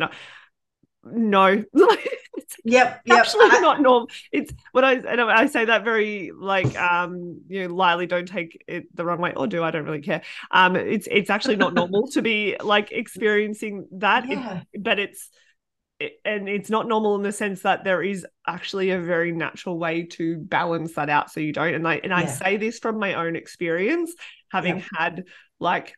[1.06, 1.64] no
[2.66, 3.20] yep, yep.
[3.20, 7.68] actually I, not normal it's what I and I say that very like um you
[7.68, 10.22] know lightly don't take it the wrong way or do I don't really care
[10.52, 14.64] um it's it's actually not normal to be like experiencing that yeah.
[14.74, 15.40] it, but it's it,
[16.24, 20.04] and it's not normal in the sense that there is actually a very natural way
[20.04, 22.18] to balance that out so you don't and I and yeah.
[22.18, 24.14] I say this from my own experience
[24.52, 24.84] having yeah.
[24.98, 25.24] had
[25.60, 25.96] like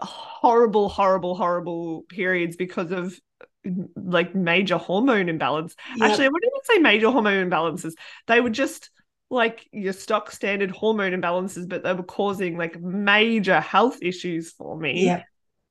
[0.00, 3.18] horrible horrible horrible periods because of
[3.96, 5.74] like major hormone imbalance.
[5.96, 6.10] Yep.
[6.10, 7.94] Actually, I wouldn't even say major hormone imbalances.
[8.26, 8.90] They were just
[9.28, 14.78] like your stock standard hormone imbalances, but they were causing like major health issues for
[14.78, 15.04] me.
[15.06, 15.22] Yeah.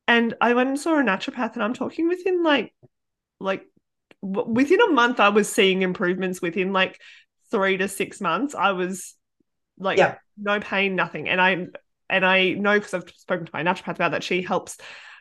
[0.08, 2.74] And I went and saw a naturopath, and I'm talking within like,
[3.40, 3.66] like
[4.22, 6.42] within a month, I was seeing improvements.
[6.42, 7.00] Within like
[7.52, 9.16] three to six months, I was
[9.78, 10.20] like yep.
[10.38, 11.30] no pain, nothing.
[11.30, 11.68] And I
[12.10, 14.24] and I know because I've spoken to my naturopath about that.
[14.24, 14.78] She helps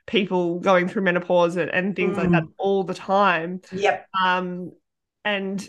[0.07, 2.21] people going through menopause and, and things mm.
[2.21, 2.53] like that mm.
[2.59, 3.61] all the time.
[3.73, 4.07] Yep.
[4.23, 4.73] Um,
[5.25, 5.67] and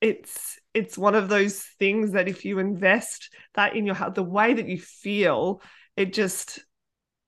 [0.00, 4.22] it's it's one of those things that if you invest that in your health, the
[4.22, 5.60] way that you feel,
[5.96, 6.64] it just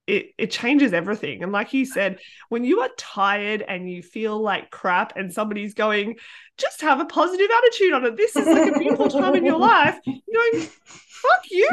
[0.07, 1.43] it it changes everything.
[1.43, 5.73] And like you said, when you are tired and you feel like crap, and somebody's
[5.73, 6.17] going,
[6.57, 8.17] just have a positive attitude on it.
[8.17, 9.97] This is like a beautiful time in your life.
[10.05, 11.69] You know, fuck you.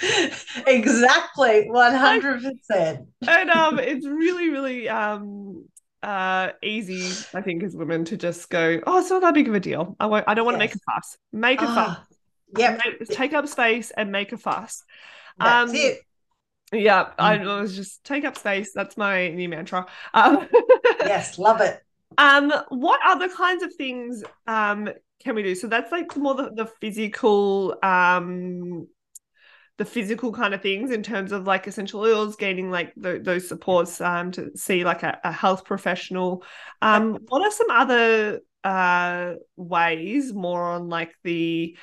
[0.66, 5.64] exactly 100% and um it's really really um
[6.04, 7.02] uh easy
[7.36, 9.96] i think as women to just go oh it's not that big of a deal
[9.98, 12.17] i won't i don't want to make a fuss make a oh, fuss
[12.56, 12.78] yeah
[13.10, 14.84] take up space and make a fuss.
[15.38, 16.00] That's um it.
[16.72, 17.12] yeah mm.
[17.18, 19.86] i was just take up space that's my new mantra.
[20.14, 20.48] Um
[21.00, 21.82] yes love it.
[22.16, 24.88] um what other kinds of things um
[25.22, 25.54] can we do?
[25.54, 28.86] So that's like more the, the physical um
[29.78, 33.48] the physical kind of things in terms of like essential oils, gaining like the, those
[33.48, 36.42] supports um, to see like a, a health professional.
[36.82, 41.76] Um, what are some other uh, ways, more on like the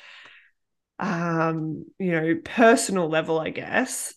[0.98, 4.14] um, you know personal level, I guess,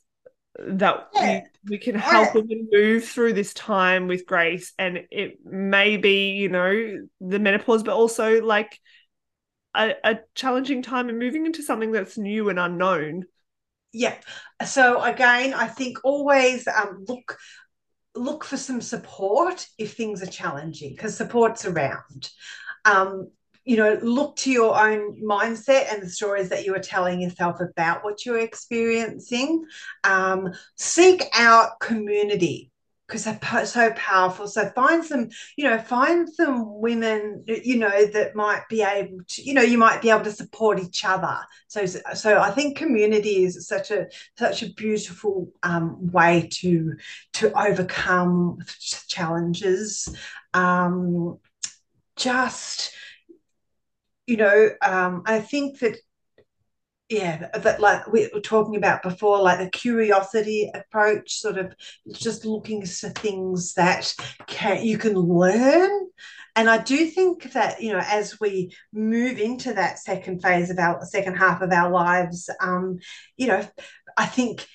[0.58, 1.42] that yeah.
[1.64, 2.42] we, we can help yeah.
[2.42, 7.84] women move through this time with grace, and it may be you know the menopause,
[7.84, 8.80] but also like
[9.76, 13.26] a, a challenging time and moving into something that's new and unknown
[13.92, 14.16] yeah
[14.66, 17.38] so again i think always um, look
[18.16, 22.30] look for some support if things are challenging because support's around
[22.86, 23.30] um,
[23.70, 27.60] you know look to your own mindset and the stories that you are telling yourself
[27.62, 29.64] about what you're experiencing
[30.04, 32.72] um, seek out community
[33.08, 34.48] because they're so powerful.
[34.48, 39.42] So find some, you know, find some women, you know, that might be able to,
[39.42, 41.38] you know, you might be able to support each other.
[41.68, 44.08] So, so I think community is such a
[44.38, 46.96] such a beautiful um, way to
[47.34, 48.60] to overcome
[49.08, 50.16] challenges.
[50.54, 51.40] Um,
[52.16, 52.94] just,
[54.30, 55.98] you know, um, I think that
[57.10, 61.74] yeah that like we were talking about before like the curiosity approach sort of
[62.14, 64.14] just looking for things that
[64.46, 66.08] can you can learn.
[66.56, 70.78] And i do think that you know as we move into that second phase of
[70.78, 73.00] our second half of our lives um
[73.38, 73.66] you know
[74.18, 74.68] i think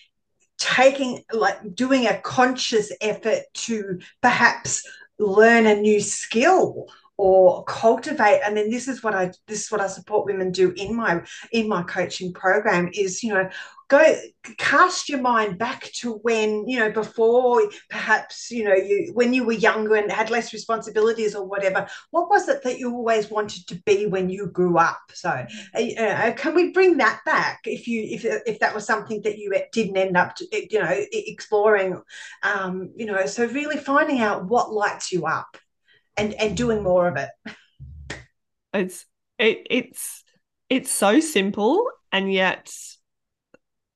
[0.58, 4.82] taking like doing a conscious effort to perhaps
[5.18, 9.80] learn a new skill or cultivate and then this is what i this is what
[9.80, 11.20] i support women do in my
[11.52, 13.48] in my coaching program is you know
[13.88, 14.16] go
[14.58, 19.44] cast your mind back to when you know before perhaps you know you when you
[19.44, 23.66] were younger and had less responsibilities or whatever what was it that you always wanted
[23.66, 25.00] to be when you grew up?
[25.12, 29.20] So uh, uh can we bring that back if you if, if that was something
[29.22, 32.00] that you didn't end up to, you know exploring
[32.42, 35.56] um you know so really finding out what lights you up
[36.16, 37.30] and and doing more of it
[38.72, 39.06] it's
[39.38, 40.24] it, it's
[40.68, 42.72] it's so simple and yet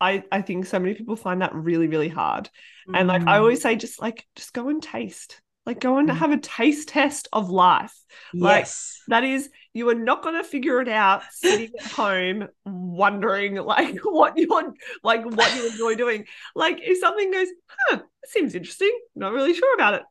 [0.00, 2.50] I I think so many people find that really really hard.
[2.88, 2.98] Mm.
[2.98, 3.40] And like I mm.
[3.40, 5.40] always say just like just go and taste.
[5.66, 6.16] Like go and mm.
[6.16, 7.94] have a taste test of life.
[8.32, 9.02] Like yes.
[9.08, 13.98] that is you are not going to figure it out sitting at home wondering like
[14.04, 16.24] what you're like what you enjoy doing.
[16.54, 20.02] Like if something goes, "Huh, seems interesting." Not really sure about it.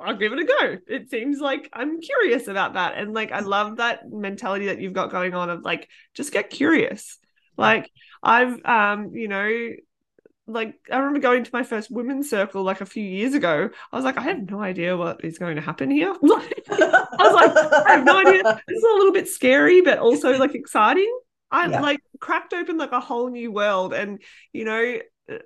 [0.00, 0.78] I'll give it a go.
[0.88, 2.94] It seems like I'm curious about that.
[2.96, 6.50] And like I love that mentality that you've got going on of like just get
[6.50, 7.18] curious.
[7.56, 7.90] Like
[8.22, 9.70] I've um, you know,
[10.46, 13.70] like I remember going to my first women's circle like a few years ago.
[13.92, 16.10] I was like, I have no idea what is going to happen here.
[16.22, 18.60] I was like, I have no idea.
[18.66, 21.12] It's a little bit scary, but also like exciting.
[21.50, 21.80] I yeah.
[21.80, 24.22] like cracked open like a whole new world, and
[24.52, 24.98] you know,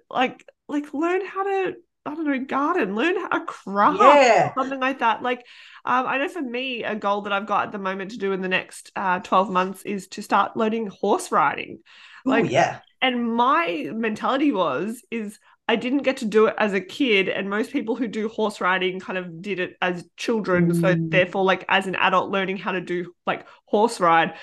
[0.09, 1.75] like like learn how to
[2.07, 4.55] I don't know, garden, learn a craft, yeah.
[4.55, 5.23] something like that.
[5.23, 5.41] Like,
[5.85, 8.33] um, I know for me, a goal that I've got at the moment to do
[8.33, 11.81] in the next uh, 12 months is to start learning horse riding.
[12.25, 12.81] Like, Ooh, yeah.
[13.03, 15.39] And my mentality was, is
[15.69, 18.61] I didn't get to do it as a kid, and most people who do horse
[18.61, 20.71] riding kind of did it as children.
[20.71, 20.81] Mm.
[20.81, 24.35] So therefore, like as an adult, learning how to do like horse ride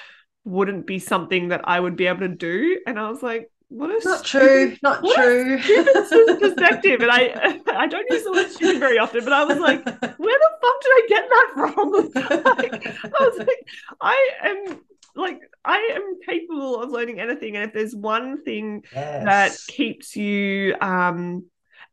[0.45, 2.79] wouldn't be something that I would be able to do.
[2.85, 5.59] And I was like, what is not true, not true.
[5.59, 9.57] Stupid perspective, and I I don't use the word stupid very often, but I was
[9.57, 11.91] like, where the fuck did I get that from?
[12.57, 13.67] like, I was like,
[13.99, 14.79] I am
[15.15, 19.25] like I am capable of learning anything, and if there's one thing yes.
[19.25, 21.45] that keeps you um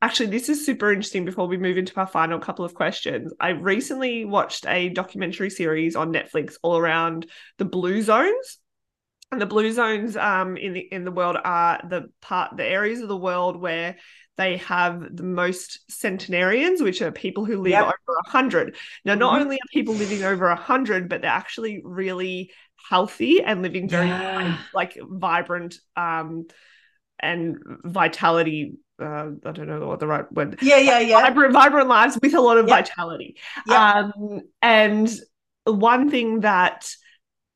[0.03, 3.51] actually this is super interesting before we move into our final couple of questions i
[3.51, 7.27] recently watched a documentary series on netflix all around
[7.59, 8.60] the blue zones
[9.33, 13.01] and the blue zones um, in the in the world are the part the areas
[13.01, 13.97] of the world where
[14.37, 17.85] they have the most centenarians, which are people who live yep.
[17.85, 18.75] over a hundred.
[19.05, 19.43] Now, not mm-hmm.
[19.43, 22.51] only are people living over a hundred, but they're actually really
[22.89, 24.57] healthy and living very yeah.
[24.73, 26.47] like vibrant um,
[27.19, 28.79] and vitality.
[28.99, 30.59] Uh, I don't know what the right word.
[30.63, 31.21] Yeah, yeah, yeah.
[31.21, 33.37] Vibrant, vibrant lives with a lot of vitality.
[33.69, 35.11] Um, and
[35.65, 36.91] one thing that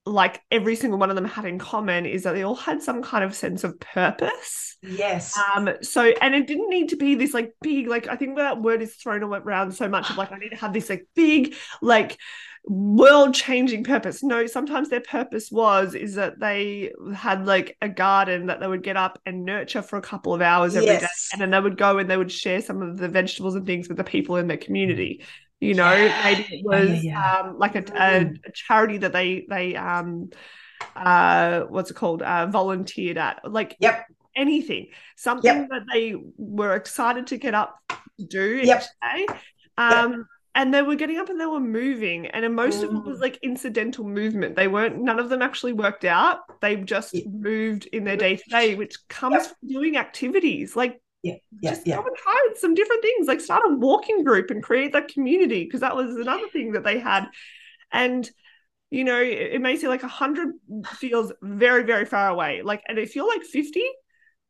[0.07, 3.03] like every single one of them had in common is that they all had some
[3.03, 4.77] kind of sense of purpose.
[4.83, 5.39] Yes.
[5.57, 5.71] Um.
[5.81, 8.83] So, and it didn't need to be this like big, like I think that word
[8.83, 12.19] is thrown around so much of like I need to have this like big, like
[12.67, 14.23] world changing purpose.
[14.23, 18.83] No, sometimes their purpose was is that they had like a garden that they would
[18.83, 21.01] get up and nurture for a couple of hours every yes.
[21.01, 23.67] day, and then they would go and they would share some of the vegetables and
[23.67, 25.23] things with the people in their community
[25.61, 26.21] you know yeah.
[26.25, 27.41] maybe it was yeah.
[27.41, 30.31] Um, like a, a, a, charity that they they um
[30.97, 35.69] uh what's it called uh volunteered at like yep anything something yep.
[35.71, 38.83] that they were excited to get up to do yep.
[38.83, 39.27] each day
[39.79, 40.21] um yep.
[40.57, 42.85] And they were getting up and they were moving, and most mm.
[42.85, 44.55] of it was like incidental movement.
[44.55, 46.61] They weren't, none of them actually worked out.
[46.61, 50.77] They just moved in their day to day, which comes from doing activities.
[50.77, 51.97] Like yeah, yeah, just yeah.
[51.97, 53.27] go and try some different things.
[53.27, 56.85] Like start a walking group and create that community because that was another thing that
[56.85, 57.27] they had.
[57.91, 58.31] And
[58.91, 60.51] you know, it, it may seem like a hundred
[60.87, 62.61] feels very, very far away.
[62.63, 63.85] Like, and if you're like fifty,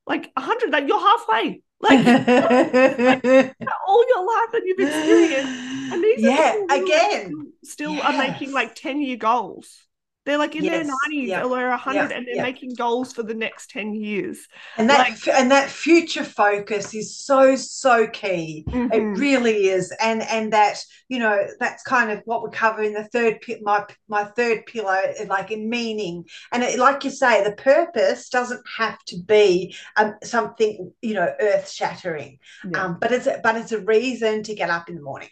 [0.07, 1.63] like a hundred, that you're halfway.
[1.81, 3.55] Like, like,
[3.87, 8.05] all your life that you've experienced, and these yeah, again, still yes.
[8.05, 9.87] are making like ten year goals.
[10.25, 12.43] They're like in yes, their 90s yeah, or 100 yeah, and they're yeah.
[12.43, 14.47] making goals for the next 10 years.
[14.79, 18.65] And that like, and that future focus is so so key.
[18.69, 18.93] Mm-hmm.
[18.93, 19.93] It really is.
[20.01, 23.85] And and that, you know, that's kind of what we cover in the third my
[24.09, 26.25] my third pillar like in meaning.
[26.53, 31.33] And it, like you say the purpose doesn't have to be um, something, you know,
[31.39, 32.39] earth-shattering.
[32.75, 35.29] Um, but it's but it's a reason to get up in the morning.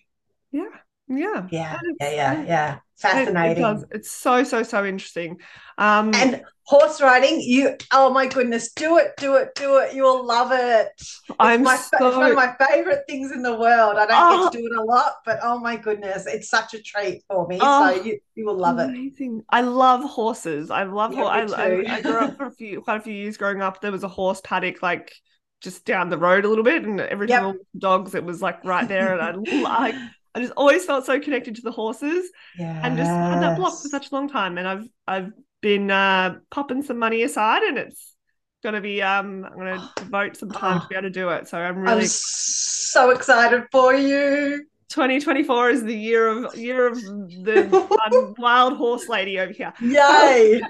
[0.51, 0.68] Yeah.
[1.09, 1.46] Yeah.
[1.50, 1.78] Yeah.
[2.00, 2.11] Yeah.
[2.11, 2.44] Yeah.
[2.44, 3.64] Yeah fascinating.
[3.64, 5.38] It, it it's so so so interesting.
[5.76, 9.94] Um, and horse riding, you oh my goodness, do it, do it, do it.
[9.94, 10.88] You will love it.
[10.96, 12.09] It's I'm my, so...
[12.09, 13.96] it's one of my favorite things in the world.
[13.96, 14.44] I don't oh.
[14.44, 17.46] get to do it a lot, but oh my goodness, it's such a treat for
[17.48, 17.59] me.
[17.61, 19.38] Oh, so you you will love amazing.
[19.38, 19.44] it.
[19.50, 20.70] I love horses.
[20.70, 21.12] I love.
[21.12, 23.80] Yeah, I, I, I grew up for a few quite a few years growing up.
[23.80, 25.12] There was a horse paddock like
[25.61, 28.88] just down the road a little bit, and every time dogs, it was like right
[28.88, 29.94] there, and I like
[30.35, 32.80] I just always felt so connected to the horses yes.
[32.83, 34.59] and just had that block for such a long time.
[34.59, 38.14] And I've I've been uh, popping some money aside and it's
[38.62, 41.49] gonna be um I'm gonna devote some time to be able to do it.
[41.49, 44.66] So I'm really I'm so excited for you.
[44.89, 49.72] 2024 is the year of year of the um, wild horse lady over here.
[49.80, 50.61] Yay!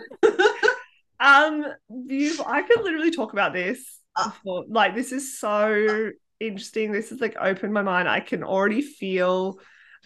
[1.21, 1.67] um,
[2.07, 2.47] beautiful.
[2.47, 3.99] I could literally talk about this.
[4.17, 4.37] Ah.
[4.45, 4.65] Before.
[4.69, 6.11] Like this is so
[6.49, 6.93] interesting.
[6.93, 8.09] This has like opened my mind.
[8.09, 9.59] I can already feel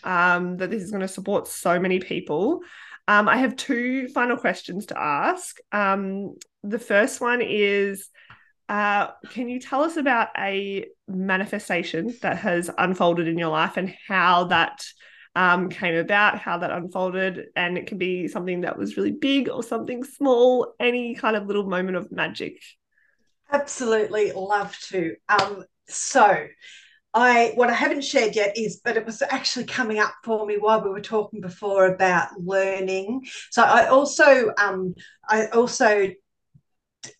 [0.04, 2.60] um, that this is going to support so many people.
[3.08, 5.58] Um, I have two final questions to ask.
[5.72, 8.08] Um, the first one is
[8.68, 13.94] uh, Can you tell us about a manifestation that has unfolded in your life and
[14.08, 14.84] how that
[15.36, 17.46] um, came about, how that unfolded?
[17.54, 21.46] And it can be something that was really big or something small, any kind of
[21.46, 22.60] little moment of magic.
[23.50, 25.14] Absolutely love to.
[25.28, 26.46] Um, so
[27.14, 30.56] I what I haven't shared yet is, but it was actually coming up for me
[30.58, 33.22] while we were talking before about learning.
[33.50, 34.94] So I also um,
[35.28, 36.10] I also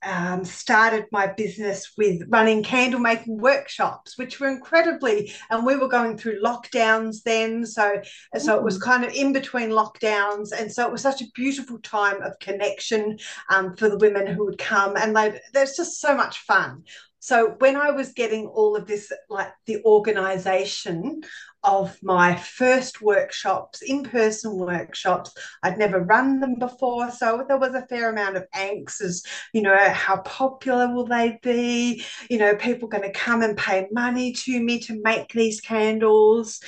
[0.02, 5.88] um, started my business with running candle making workshops, which were incredibly, and we were
[5.88, 7.64] going through lockdowns then.
[7.64, 8.00] So,
[8.38, 10.52] so it was kind of in between lockdowns.
[10.52, 13.18] And so it was such a beautiful time of connection
[13.50, 14.96] um, for the women who would come.
[14.96, 16.84] And they, there's just so much fun.
[17.26, 21.22] So when I was getting all of this, like the organization
[21.64, 25.34] of my first workshops, in person workshops.
[25.60, 27.10] I'd never run them before.
[27.10, 31.40] So there was a fair amount of angst as, you know, how popular will they
[31.42, 32.04] be?
[32.30, 36.60] You know, people going to come and pay money to me to make these candles.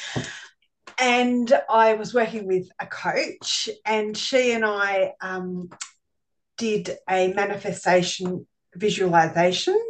[0.99, 5.71] And I was working with a coach, and she and I um,
[6.57, 9.81] did a manifestation visualization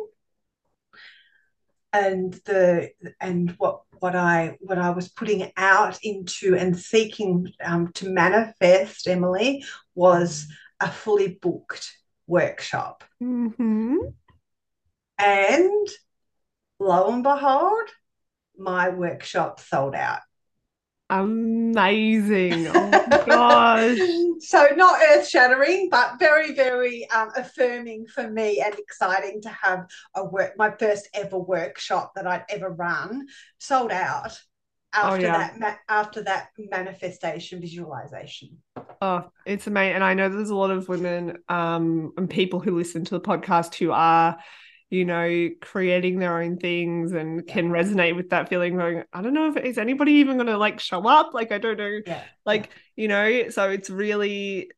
[1.92, 7.92] and the and what what I what I was putting out into and seeking um,
[7.94, 9.64] to manifest, Emily,
[9.94, 10.46] was
[10.80, 11.92] a fully booked
[12.26, 13.04] workshop.
[13.22, 13.96] Mm-hmm.
[15.18, 15.88] And
[16.78, 17.88] lo and behold,
[18.56, 20.20] my workshop sold out.
[21.10, 22.68] Amazing.
[22.68, 23.98] Oh my gosh.
[24.40, 29.86] so not earth shattering, but very, very um, affirming for me and exciting to have
[30.14, 33.26] a work my first ever workshop that I'd ever run
[33.58, 34.38] sold out
[34.92, 35.58] after oh, yeah.
[35.60, 38.58] that after that manifestation visualization.
[39.00, 39.96] Oh, it's amazing.
[39.96, 43.20] And I know there's a lot of women um, and people who listen to the
[43.20, 44.38] podcast who are
[44.90, 47.52] you know, creating their own things and yeah.
[47.52, 50.56] can resonate with that feeling going, I don't know if is anybody even going to
[50.56, 51.34] like show up?
[51.34, 52.00] Like, I don't know.
[52.06, 52.24] Yeah.
[52.46, 53.02] Like, yeah.
[53.02, 54.70] you know, so it's really,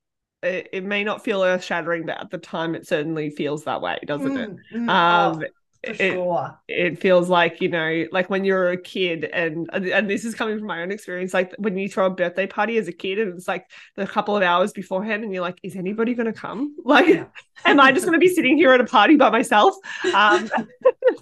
[0.43, 3.83] it, it, may not feel earth shattering, but at the time it certainly feels that
[3.83, 4.77] way, doesn't mm, it?
[4.77, 5.47] Mm, um, oh
[5.85, 6.61] for sure.
[6.69, 10.35] It, it, feels like you know like when you're a kid and and this is
[10.35, 13.19] coming from my own experience like when you throw a birthday party as a kid
[13.19, 13.67] and it's like
[13.97, 16.77] a couple of hours beforehand and you're like is anybody going to come?
[16.91, 17.27] Like yeah.
[17.65, 19.77] am i just going to be sitting here at a party by myself?
[20.13, 20.51] Um,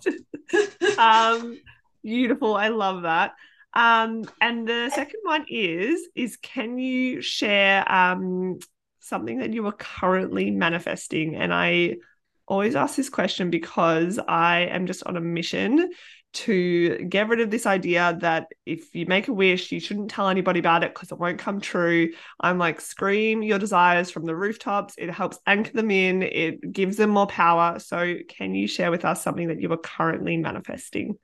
[0.99, 1.61] um
[2.03, 2.57] beautiful.
[2.57, 3.35] I love that.
[3.75, 8.59] Um and the second one is is can you share um
[9.01, 11.37] something that you are currently manifesting?
[11.37, 11.97] And i
[12.49, 15.91] always ask this question because I am just on a mission
[16.35, 20.29] to get rid of this idea that if you make a wish, you shouldn't tell
[20.29, 22.13] anybody about it because it won't come true.
[22.41, 24.95] I'm like, scream your desires from the rooftops.
[24.99, 27.79] It helps anchor them in, it gives them more power.
[27.79, 31.19] So, can you share with us something that you are currently manifesting?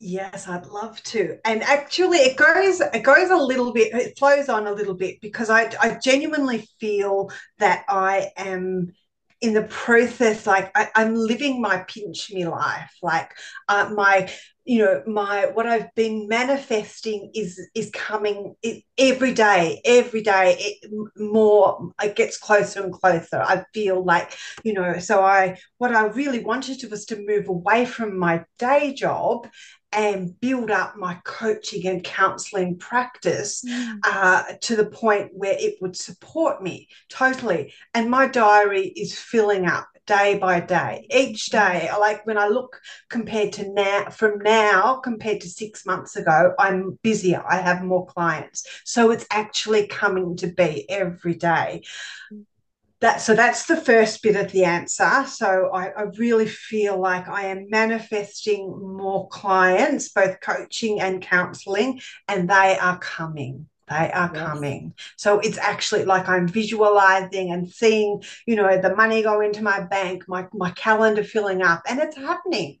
[0.00, 1.38] Yes, I'd love to.
[1.44, 5.20] And actually it goes it goes a little bit it flows on a little bit
[5.20, 8.92] because I I genuinely feel that I am
[9.40, 12.96] in the process like I, am living my pinch me life.
[13.02, 13.32] Like
[13.68, 14.30] uh, my
[14.64, 18.54] you know my what i've been manifesting is is coming
[18.98, 23.40] every day every day it more it gets closer and closer.
[23.40, 27.48] I feel like you know so i what i really wanted to was to move
[27.48, 29.48] away from my day job
[29.92, 33.98] and build up my coaching and counseling practice mm.
[34.04, 37.72] uh, to the point where it would support me totally.
[37.94, 41.06] And my diary is filling up day by day.
[41.10, 46.16] Each day, like when I look compared to now, from now compared to six months
[46.16, 47.44] ago, I'm busier.
[47.48, 48.66] I have more clients.
[48.84, 51.82] So it's actually coming to be every day.
[52.32, 52.44] Mm
[53.00, 55.24] that so that's the first bit of the answer.
[55.26, 62.00] So I, I, really feel like i am manifesting more clients both coaching and counseling
[62.26, 63.66] and they are coming.
[63.88, 64.42] They are yes.
[64.42, 64.94] coming.
[65.16, 69.80] So it's actually like i'm visualizing and seeing you know the money go into my
[69.80, 72.78] bank my, my calendar filling up and it's happening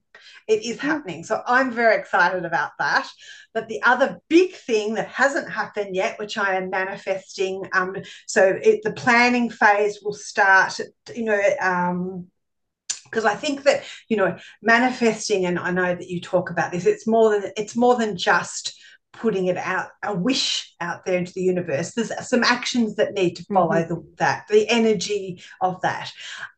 [0.48, 1.22] it is happening.
[1.24, 3.08] So I'm very excited about that.
[3.54, 7.96] But the other big thing that hasn't happened yet, which I am manifesting, um,
[8.26, 10.80] so it, the planning phase will start,
[11.14, 12.26] you know, um,
[13.04, 16.84] because I think that you know manifesting, and I know that you talk about this.
[16.84, 18.78] It's more than it's more than just
[19.14, 23.34] putting it out a wish out there into the universe there's some actions that need
[23.34, 23.94] to follow mm-hmm.
[23.94, 26.12] the, that the energy of that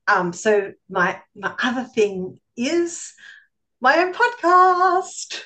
[0.09, 3.15] um so my my other thing is
[3.81, 5.43] my own podcast.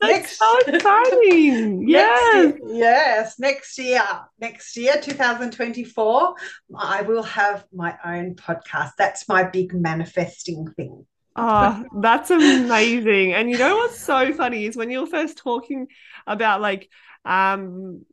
[0.00, 1.88] That's next, so exciting.
[1.88, 2.44] yes.
[2.44, 3.38] Next year, yes.
[3.38, 4.02] Next year,
[4.40, 6.34] next year, 2024,
[6.76, 8.92] I will have my own podcast.
[8.98, 11.06] That's my big manifesting thing.
[11.36, 13.34] Oh, that's amazing.
[13.34, 15.88] and you know what's so funny is when you're first talking
[16.26, 16.88] about like
[17.26, 18.06] um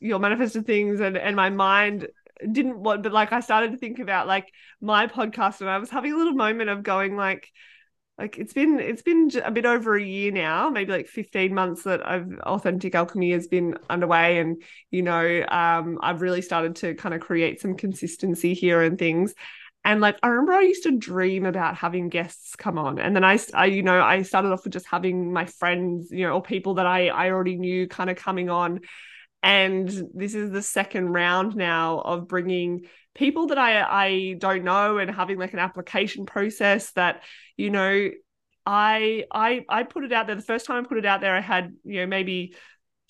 [0.00, 2.08] your manifested things and and my mind
[2.50, 4.50] didn't want but like I started to think about like
[4.80, 7.48] my podcast and I was having a little moment of going like
[8.18, 11.82] like it's been it's been a bit over a year now maybe like 15 months
[11.82, 16.94] that i've authentic alchemy has been underway and you know um, i've really started to
[16.94, 19.34] kind of create some consistency here and things.
[19.86, 23.22] And like I remember I used to dream about having guests come on, and then
[23.22, 26.42] I, I you know I started off with just having my friends, you know, or
[26.42, 28.80] people that I I already knew kind of coming on,
[29.42, 34.98] and this is the second round now of bringing people that I I don't know
[34.98, 37.22] and having like an application process that
[37.56, 38.10] you know
[38.66, 40.36] I I I put it out there.
[40.36, 42.54] The first time I put it out there I had you know maybe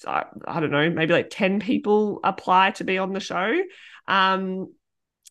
[0.06, 3.60] I, I don't know maybe like 10 people apply to be on the show.
[4.06, 4.72] Um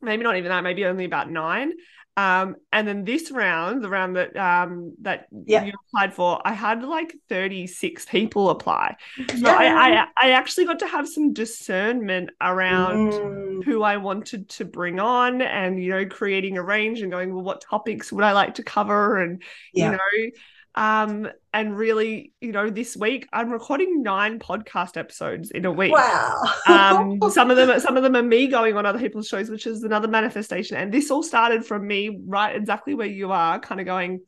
[0.02, 1.74] maybe not even that maybe only about 9
[2.16, 5.64] um, and then this round, the round that um that yeah.
[5.64, 8.96] you applied for, I had like 36 people apply.
[9.18, 9.56] So yeah.
[9.56, 13.64] I, I I actually got to have some discernment around mm.
[13.64, 17.44] who I wanted to bring on and you know, creating a range and going, well,
[17.44, 19.18] what topics would I like to cover?
[19.18, 19.42] And
[19.74, 19.86] yeah.
[19.86, 20.32] you know,
[20.76, 25.92] um, and really, you know, this week I'm recording nine podcast episodes in a week.
[25.92, 26.42] Wow.
[26.68, 29.68] um, some of them, some of them are me going on other people's shows, which
[29.68, 30.78] is another manifestation.
[30.78, 34.22] And this all started from me, right exactly where you are, kind of going.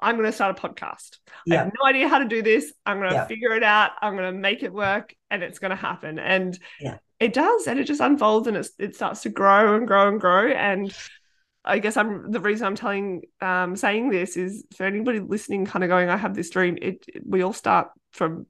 [0.00, 1.18] I'm going to start a podcast.
[1.46, 1.60] Yeah.
[1.60, 2.72] I have no idea how to do this.
[2.84, 3.26] I'm going to yeah.
[3.26, 3.92] figure it out.
[4.00, 6.18] I'm going to make it work, and it's going to happen.
[6.18, 6.98] And yeah.
[7.20, 10.20] it does, and it just unfolds, and it it starts to grow and grow and
[10.20, 10.48] grow.
[10.48, 10.92] And
[11.64, 15.84] I guess I'm the reason I'm telling um saying this is for anybody listening kind
[15.84, 18.46] of going I have this dream it, it we all start from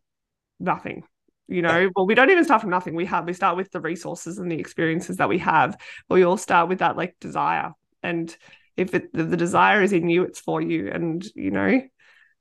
[0.59, 1.05] nothing
[1.49, 1.91] you know?
[1.95, 4.51] Well we don't even start from nothing we have we start with the resources and
[4.51, 5.77] the experiences that we have
[6.09, 8.35] but we all start with that like desire and
[8.77, 11.83] if it, the, the desire is in you it's for you and you know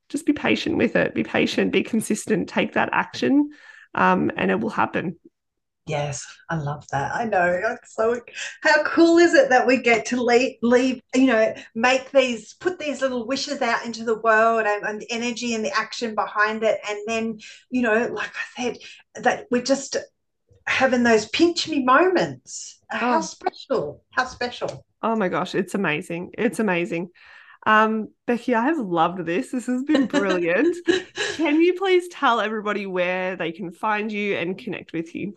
[0.08, 3.50] just be patient with it be patient be consistent take that action
[3.94, 5.18] um and it will happen
[5.92, 7.14] Yes, I love that.
[7.14, 7.76] I know.
[7.86, 8.18] So,
[8.62, 12.78] how cool is it that we get to leave, leave you know, make these, put
[12.78, 16.62] these little wishes out into the world and, and the energy and the action behind
[16.62, 16.80] it.
[16.88, 18.78] And then, you know, like I said,
[19.22, 19.98] that we're just
[20.66, 22.80] having those pinch me moments.
[22.88, 23.20] How oh.
[23.20, 24.02] special.
[24.12, 24.86] How special.
[25.02, 26.30] Oh my gosh, it's amazing.
[26.38, 27.10] It's amazing.
[27.66, 29.50] Um, Beccy, I have loved this.
[29.50, 30.74] This has been brilliant.
[31.36, 35.36] can you please tell everybody where they can find you and connect with you?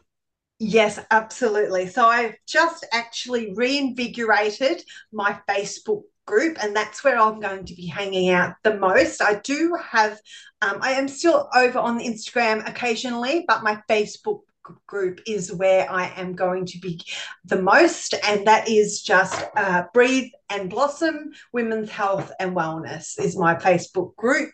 [0.59, 1.87] Yes, absolutely.
[1.87, 7.87] So I've just actually reinvigorated my Facebook group, and that's where I'm going to be
[7.87, 9.21] hanging out the most.
[9.21, 10.19] I do have,
[10.61, 14.41] um, I am still over on Instagram occasionally, but my Facebook
[14.87, 17.01] group is where I am going to be
[17.43, 23.37] the most, and that is just uh, Breathe and Blossom Women's Health and Wellness is
[23.37, 24.53] my Facebook group.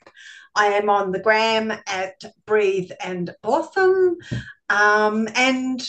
[0.55, 4.17] I am on the gram at Breathe and Blossom.
[4.69, 5.81] Um, and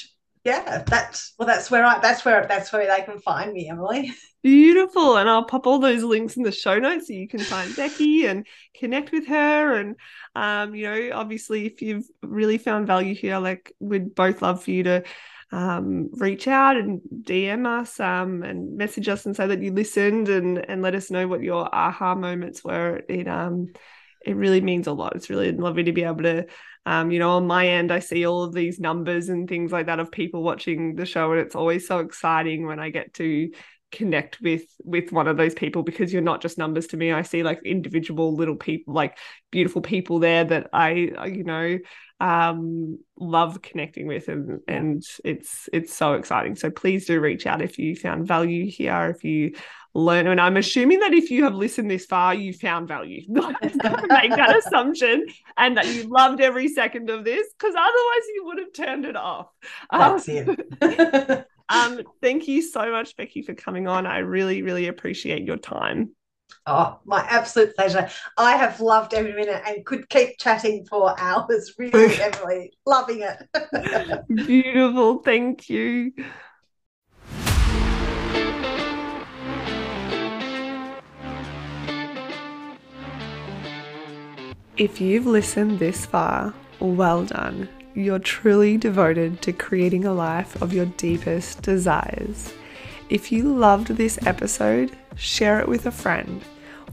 [0.44, 4.12] yeah, that's well, that's where I that's where that's where they can find me, Emily.
[4.42, 5.18] Beautiful.
[5.18, 8.28] And I'll pop all those links in the show notes so you can find Beccy
[8.28, 9.76] and connect with her.
[9.76, 9.94] And
[10.34, 14.72] um, you know, obviously if you've really found value here, like we'd both love for
[14.72, 15.04] you to
[15.52, 20.28] um, reach out and DM us um, and message us and say that you listened
[20.28, 22.96] and and let us know what your aha moments were.
[22.96, 23.68] in um
[24.24, 25.16] it really means a lot.
[25.16, 26.46] It's really lovely to be able to
[26.84, 29.86] um, you know, on my end, I see all of these numbers and things like
[29.86, 33.50] that of people watching the show, and it's always so exciting when I get to
[33.92, 37.12] connect with with one of those people because you're not just numbers to me.
[37.12, 39.18] I see like individual little people like
[39.50, 40.92] beautiful people there that i
[41.26, 41.78] you know
[42.18, 46.56] um love connecting with and and it's it's so exciting.
[46.56, 49.54] So please do reach out if you found value here if you
[49.94, 50.26] learn.
[50.26, 53.22] And I'm assuming that if you have listened this far, you found value.
[53.28, 55.26] make that assumption
[55.56, 59.16] and that you loved every second of this, because otherwise you would have turned it
[59.16, 59.48] off.
[59.90, 61.46] That's um, it.
[61.68, 64.06] um, thank you so much, Beccy, for coming on.
[64.06, 66.14] I really, really appreciate your time.
[66.66, 68.08] Oh, my absolute pleasure.
[68.38, 71.74] I have loved every minute and could keep chatting for hours.
[71.76, 74.26] Really, Emily, loving it.
[74.28, 75.18] Beautiful.
[75.18, 76.12] Thank you.
[84.82, 87.68] If you've listened this far, well done.
[87.94, 92.52] You're truly devoted to creating a life of your deepest desires.
[93.08, 96.42] If you loved this episode, share it with a friend,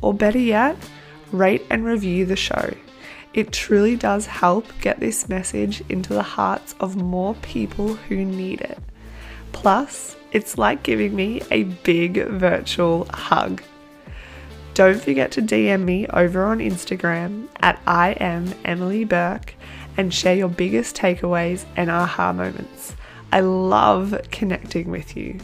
[0.02, 0.78] or better yet,
[1.32, 2.76] rate and review the show.
[3.34, 8.62] It truly does help get this message into the hearts of more people who need
[8.62, 8.78] it.
[9.52, 13.64] Plus, it's like giving me a big virtual hug.
[14.80, 19.54] Don't forget to DM me over on Instagram at I am Emily Bourke
[19.98, 22.96] and share your biggest takeaways and aha moments.
[23.34, 25.38] I love connecting with you.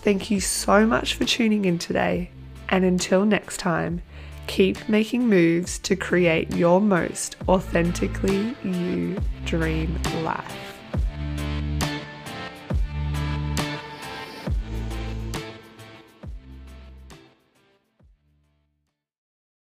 [0.00, 2.30] Thank you so much for tuning in today,
[2.70, 4.00] and until next time,
[4.46, 10.61] keep making moves to create your most authentically you dream life.